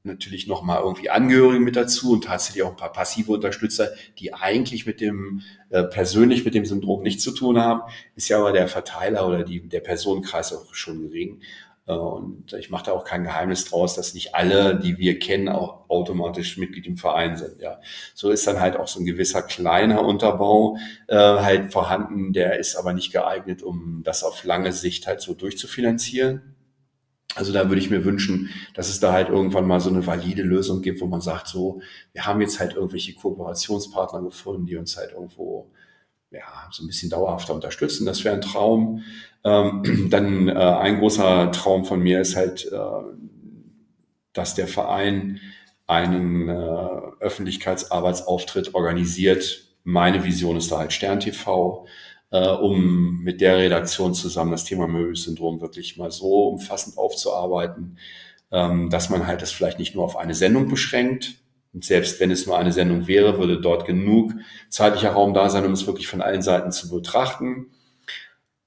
natürlich 0.05 0.47
nochmal 0.47 0.81
irgendwie 0.81 1.09
Angehörige 1.09 1.59
mit 1.59 1.75
dazu 1.75 2.13
und 2.13 2.25
tatsächlich 2.25 2.63
auch 2.63 2.71
ein 2.71 2.75
paar 2.75 2.93
passive 2.93 3.31
Unterstützer, 3.31 3.89
die 4.19 4.33
eigentlich 4.33 4.85
mit 4.85 5.01
dem 5.01 5.41
äh, 5.69 5.83
persönlich 5.83 6.45
mit 6.45 6.53
dem 6.53 6.65
Syndrom 6.65 7.01
nichts 7.01 7.23
zu 7.23 7.31
tun 7.31 7.59
haben, 7.59 7.81
ist 8.15 8.29
ja 8.29 8.39
aber 8.39 8.51
der 8.51 8.67
Verteiler 8.67 9.27
oder 9.27 9.43
die, 9.43 9.67
der 9.67 9.81
Personenkreis 9.81 10.53
auch 10.53 10.73
schon 10.73 11.01
gering. 11.01 11.41
Äh, 11.87 11.93
und 11.93 12.53
ich 12.53 12.69
mache 12.69 12.85
da 12.85 12.91
auch 12.91 13.05
kein 13.05 13.23
Geheimnis 13.23 13.65
draus, 13.65 13.95
dass 13.95 14.13
nicht 14.13 14.35
alle, 14.35 14.79
die 14.79 14.97
wir 14.97 15.19
kennen, 15.19 15.49
auch 15.49 15.89
automatisch 15.89 16.57
Mitglied 16.57 16.87
im 16.87 16.97
Verein 16.97 17.35
sind. 17.37 17.61
Ja, 17.61 17.79
so 18.13 18.29
ist 18.31 18.47
dann 18.47 18.59
halt 18.59 18.77
auch 18.77 18.87
so 18.87 18.99
ein 18.99 19.05
gewisser 19.05 19.41
kleiner 19.41 20.03
Unterbau 20.03 20.77
äh, 21.07 21.15
halt 21.15 21.71
vorhanden. 21.71 22.33
Der 22.33 22.59
ist 22.59 22.75
aber 22.75 22.93
nicht 22.93 23.11
geeignet, 23.11 23.63
um 23.63 24.01
das 24.03 24.23
auf 24.23 24.43
lange 24.43 24.71
Sicht 24.71 25.07
halt 25.07 25.21
so 25.21 25.33
durchzufinanzieren. 25.33 26.54
Also 27.35 27.51
da 27.51 27.69
würde 27.69 27.81
ich 27.81 27.89
mir 27.89 28.05
wünschen, 28.05 28.49
dass 28.73 28.89
es 28.89 28.99
da 28.99 29.11
halt 29.11 29.29
irgendwann 29.29 29.67
mal 29.67 29.79
so 29.79 29.89
eine 29.89 30.07
valide 30.07 30.41
Lösung 30.41 30.81
gibt, 30.81 31.01
wo 31.01 31.05
man 31.05 31.21
sagt, 31.21 31.47
so, 31.47 31.81
wir 32.13 32.25
haben 32.25 32.41
jetzt 32.41 32.59
halt 32.59 32.75
irgendwelche 32.75 33.13
Kooperationspartner 33.13 34.21
gefunden, 34.21 34.65
die 34.65 34.77
uns 34.77 34.95
halt 34.97 35.11
irgendwo 35.11 35.69
ja, 36.31 36.69
so 36.71 36.83
ein 36.83 36.87
bisschen 36.87 37.09
dauerhafter 37.09 37.53
unterstützen. 37.53 38.05
Das 38.05 38.23
wäre 38.23 38.35
ein 38.35 38.41
Traum. 38.41 39.03
Ähm, 39.43 40.07
dann 40.09 40.47
äh, 40.47 40.53
ein 40.53 40.99
großer 40.99 41.51
Traum 41.51 41.85
von 41.85 41.99
mir 41.99 42.21
ist 42.21 42.35
halt, 42.35 42.65
äh, 42.71 42.79
dass 44.33 44.55
der 44.55 44.67
Verein 44.67 45.39
einen 45.87 46.49
äh, 46.49 46.53
Öffentlichkeitsarbeitsauftritt 47.19 48.73
organisiert. 48.73 49.67
Meine 49.83 50.23
Vision 50.23 50.57
ist 50.57 50.71
da 50.71 50.79
halt 50.79 50.93
Stern 50.93 51.19
TV 51.19 51.85
äh, 52.31 52.49
um 52.49 53.19
mit 53.21 53.41
der 53.41 53.57
Redaktion 53.57 54.13
zusammen 54.13 54.51
das 54.51 54.65
Thema 54.65 54.87
Möbelsyndrom 54.87 55.61
wirklich 55.61 55.97
mal 55.97 56.11
so 56.11 56.49
umfassend 56.49 56.97
aufzuarbeiten, 56.97 57.97
ähm, 58.51 58.89
dass 58.89 59.09
man 59.09 59.27
halt 59.27 59.41
das 59.41 59.51
vielleicht 59.51 59.79
nicht 59.79 59.95
nur 59.95 60.03
auf 60.03 60.17
eine 60.17 60.33
Sendung 60.33 60.67
beschränkt. 60.67 61.35
Und 61.73 61.83
selbst 61.83 62.19
wenn 62.19 62.31
es 62.31 62.45
nur 62.45 62.57
eine 62.57 62.71
Sendung 62.71 63.07
wäre, 63.07 63.37
würde 63.37 63.59
dort 63.59 63.85
genug 63.85 64.33
zeitlicher 64.69 65.11
Raum 65.11 65.33
da 65.33 65.49
sein, 65.49 65.65
um 65.65 65.73
es 65.73 65.87
wirklich 65.87 66.07
von 66.07 66.21
allen 66.21 66.41
Seiten 66.41 66.71
zu 66.71 66.89
betrachten. 66.89 67.67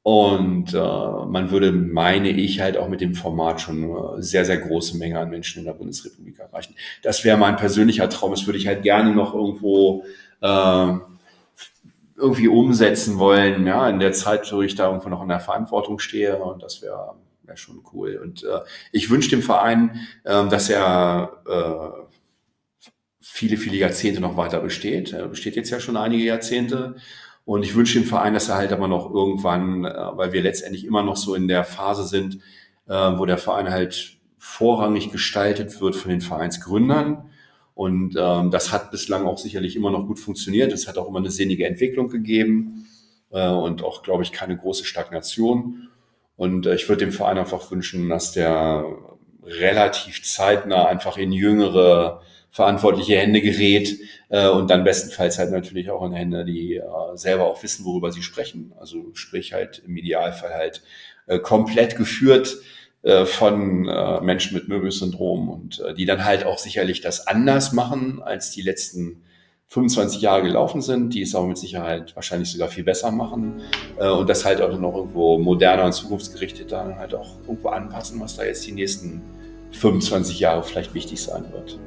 Und 0.02 0.72
äh, 0.72 0.78
man 0.78 1.50
würde, 1.50 1.70
meine 1.70 2.30
ich, 2.30 2.60
halt 2.60 2.78
auch 2.78 2.88
mit 2.88 3.02
dem 3.02 3.14
Format 3.14 3.60
schon 3.60 3.84
eine 3.84 4.22
sehr, 4.22 4.46
sehr 4.46 4.56
große 4.56 4.96
Menge 4.96 5.18
an 5.18 5.28
Menschen 5.28 5.58
in 5.58 5.66
der 5.66 5.74
Bundesrepublik 5.74 6.38
erreichen. 6.38 6.74
Das 7.02 7.24
wäre 7.24 7.36
mein 7.36 7.56
persönlicher 7.56 8.08
Traum. 8.08 8.30
Das 8.30 8.46
würde 8.46 8.58
ich 8.58 8.66
halt 8.66 8.82
gerne 8.82 9.14
noch 9.14 9.34
irgendwo 9.34 10.04
äh, 10.40 10.92
irgendwie 12.18 12.48
umsetzen 12.48 13.18
wollen, 13.18 13.66
ja, 13.66 13.88
in 13.88 14.00
der 14.00 14.12
Zeit, 14.12 14.52
wo 14.52 14.62
ich 14.62 14.74
da 14.74 14.88
irgendwo 14.88 15.08
noch 15.08 15.22
in 15.22 15.28
der 15.28 15.40
Verantwortung 15.40 15.98
stehe 15.98 16.36
und 16.38 16.62
das 16.62 16.82
wäre 16.82 17.14
wär 17.42 17.56
schon 17.56 17.82
cool. 17.92 18.20
Und 18.22 18.44
äh, 18.44 18.60
ich 18.92 19.10
wünsche 19.10 19.30
dem 19.30 19.42
Verein, 19.42 20.06
äh, 20.24 20.46
dass 20.48 20.68
er 20.68 21.42
äh, 21.48 22.02
viele, 23.20 23.56
viele 23.56 23.76
Jahrzehnte 23.76 24.20
noch 24.20 24.36
weiter 24.36 24.60
besteht. 24.60 25.12
Er 25.12 25.28
besteht 25.28 25.56
jetzt 25.56 25.70
ja 25.70 25.80
schon 25.80 25.96
einige 25.96 26.24
Jahrzehnte. 26.24 26.96
Und 27.44 27.62
ich 27.62 27.74
wünsche 27.74 27.98
dem 27.98 28.06
Verein, 28.06 28.34
dass 28.34 28.50
er 28.50 28.56
halt 28.56 28.72
aber 28.72 28.88
noch 28.88 29.10
irgendwann, 29.12 29.84
äh, 29.84 29.94
weil 30.12 30.32
wir 30.32 30.42
letztendlich 30.42 30.84
immer 30.84 31.02
noch 31.02 31.16
so 31.16 31.34
in 31.34 31.48
der 31.48 31.64
Phase 31.64 32.04
sind, 32.04 32.40
äh, 32.86 32.92
wo 32.92 33.24
der 33.24 33.38
Verein 33.38 33.70
halt 33.70 34.18
vorrangig 34.38 35.10
gestaltet 35.10 35.80
wird 35.80 35.96
von 35.96 36.10
den 36.10 36.20
Vereinsgründern 36.20 37.30
und 37.78 38.16
ähm, 38.18 38.50
das 38.50 38.72
hat 38.72 38.90
bislang 38.90 39.24
auch 39.24 39.38
sicherlich 39.38 39.76
immer 39.76 39.92
noch 39.92 40.04
gut 40.04 40.18
funktioniert. 40.18 40.72
Es 40.72 40.88
hat 40.88 40.98
auch 40.98 41.06
immer 41.06 41.20
eine 41.20 41.30
sinnige 41.30 41.64
Entwicklung 41.64 42.08
gegeben 42.08 42.88
äh, 43.30 43.48
und 43.48 43.84
auch, 43.84 44.02
glaube 44.02 44.24
ich, 44.24 44.32
keine 44.32 44.56
große 44.56 44.84
Stagnation. 44.84 45.86
Und 46.34 46.66
äh, 46.66 46.74
ich 46.74 46.88
würde 46.88 47.04
dem 47.04 47.12
Verein 47.12 47.38
einfach 47.38 47.70
wünschen, 47.70 48.08
dass 48.08 48.32
der 48.32 48.84
relativ 49.44 50.24
zeitnah 50.24 50.86
einfach 50.86 51.18
in 51.18 51.30
jüngere 51.30 52.20
verantwortliche 52.50 53.16
Hände 53.16 53.40
gerät 53.40 53.96
äh, 54.28 54.48
und 54.48 54.70
dann 54.70 54.82
bestenfalls 54.82 55.38
halt 55.38 55.52
natürlich 55.52 55.88
auch 55.88 56.04
in 56.04 56.14
Hände, 56.14 56.44
die 56.44 56.78
äh, 56.78 56.82
selber 57.14 57.44
auch 57.44 57.62
wissen, 57.62 57.84
worüber 57.84 58.10
sie 58.10 58.22
sprechen. 58.22 58.72
Also 58.80 59.14
sprich 59.14 59.52
halt 59.52 59.84
im 59.86 59.96
Idealfall 59.96 60.52
halt 60.52 60.82
äh, 61.28 61.38
komplett 61.38 61.94
geführt 61.94 62.56
von 63.24 63.88
äh, 63.88 64.20
Menschen 64.20 64.54
mit 64.54 64.68
Möbius-Syndrom 64.68 65.48
und 65.48 65.80
äh, 65.80 65.94
die 65.94 66.04
dann 66.04 66.24
halt 66.24 66.44
auch 66.44 66.58
sicherlich 66.58 67.00
das 67.00 67.26
anders 67.26 67.72
machen, 67.72 68.20
als 68.22 68.50
die 68.50 68.62
letzten 68.62 69.22
25 69.68 70.22
Jahre 70.22 70.42
gelaufen 70.42 70.80
sind, 70.80 71.12
die 71.14 71.22
es 71.22 71.34
aber 71.34 71.46
mit 71.46 71.58
Sicherheit 71.58 72.16
wahrscheinlich 72.16 72.50
sogar 72.50 72.68
viel 72.68 72.84
besser 72.84 73.10
machen 73.10 73.60
äh, 73.98 74.08
und 74.08 74.28
das 74.28 74.44
halt 74.44 74.60
auch 74.62 74.76
noch 74.78 74.96
irgendwo 74.96 75.38
moderner 75.38 75.84
und 75.84 75.92
zukunftsgerichtet 75.92 76.72
dann 76.72 76.96
halt 76.96 77.14
auch 77.14 77.36
irgendwo 77.46 77.68
anpassen, 77.68 78.18
was 78.20 78.36
da 78.36 78.44
jetzt 78.44 78.66
die 78.66 78.72
nächsten 78.72 79.22
25 79.72 80.40
Jahre 80.40 80.62
vielleicht 80.62 80.94
wichtig 80.94 81.22
sein 81.22 81.44
wird. 81.52 81.78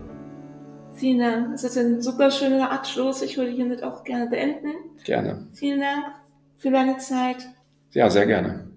Vielen 0.93 1.19
Dank. 1.19 1.51
Das 1.53 1.63
ist 1.63 1.77
ein 1.77 2.01
super 2.01 2.29
schöner 2.29 2.71
Abschluss. 2.71 3.23
Ich 3.23 3.37
würde 3.37 3.51
hiermit 3.51 3.83
auch 3.83 4.03
gerne 4.03 4.29
beenden. 4.29 4.73
Gerne. 5.03 5.47
Vielen 5.53 5.79
Dank 5.79 6.05
für 6.57 6.69
deine 6.69 6.97
Zeit. 6.97 7.37
Ja, 7.93 8.09
sehr 8.11 8.27
gerne. 8.27 8.70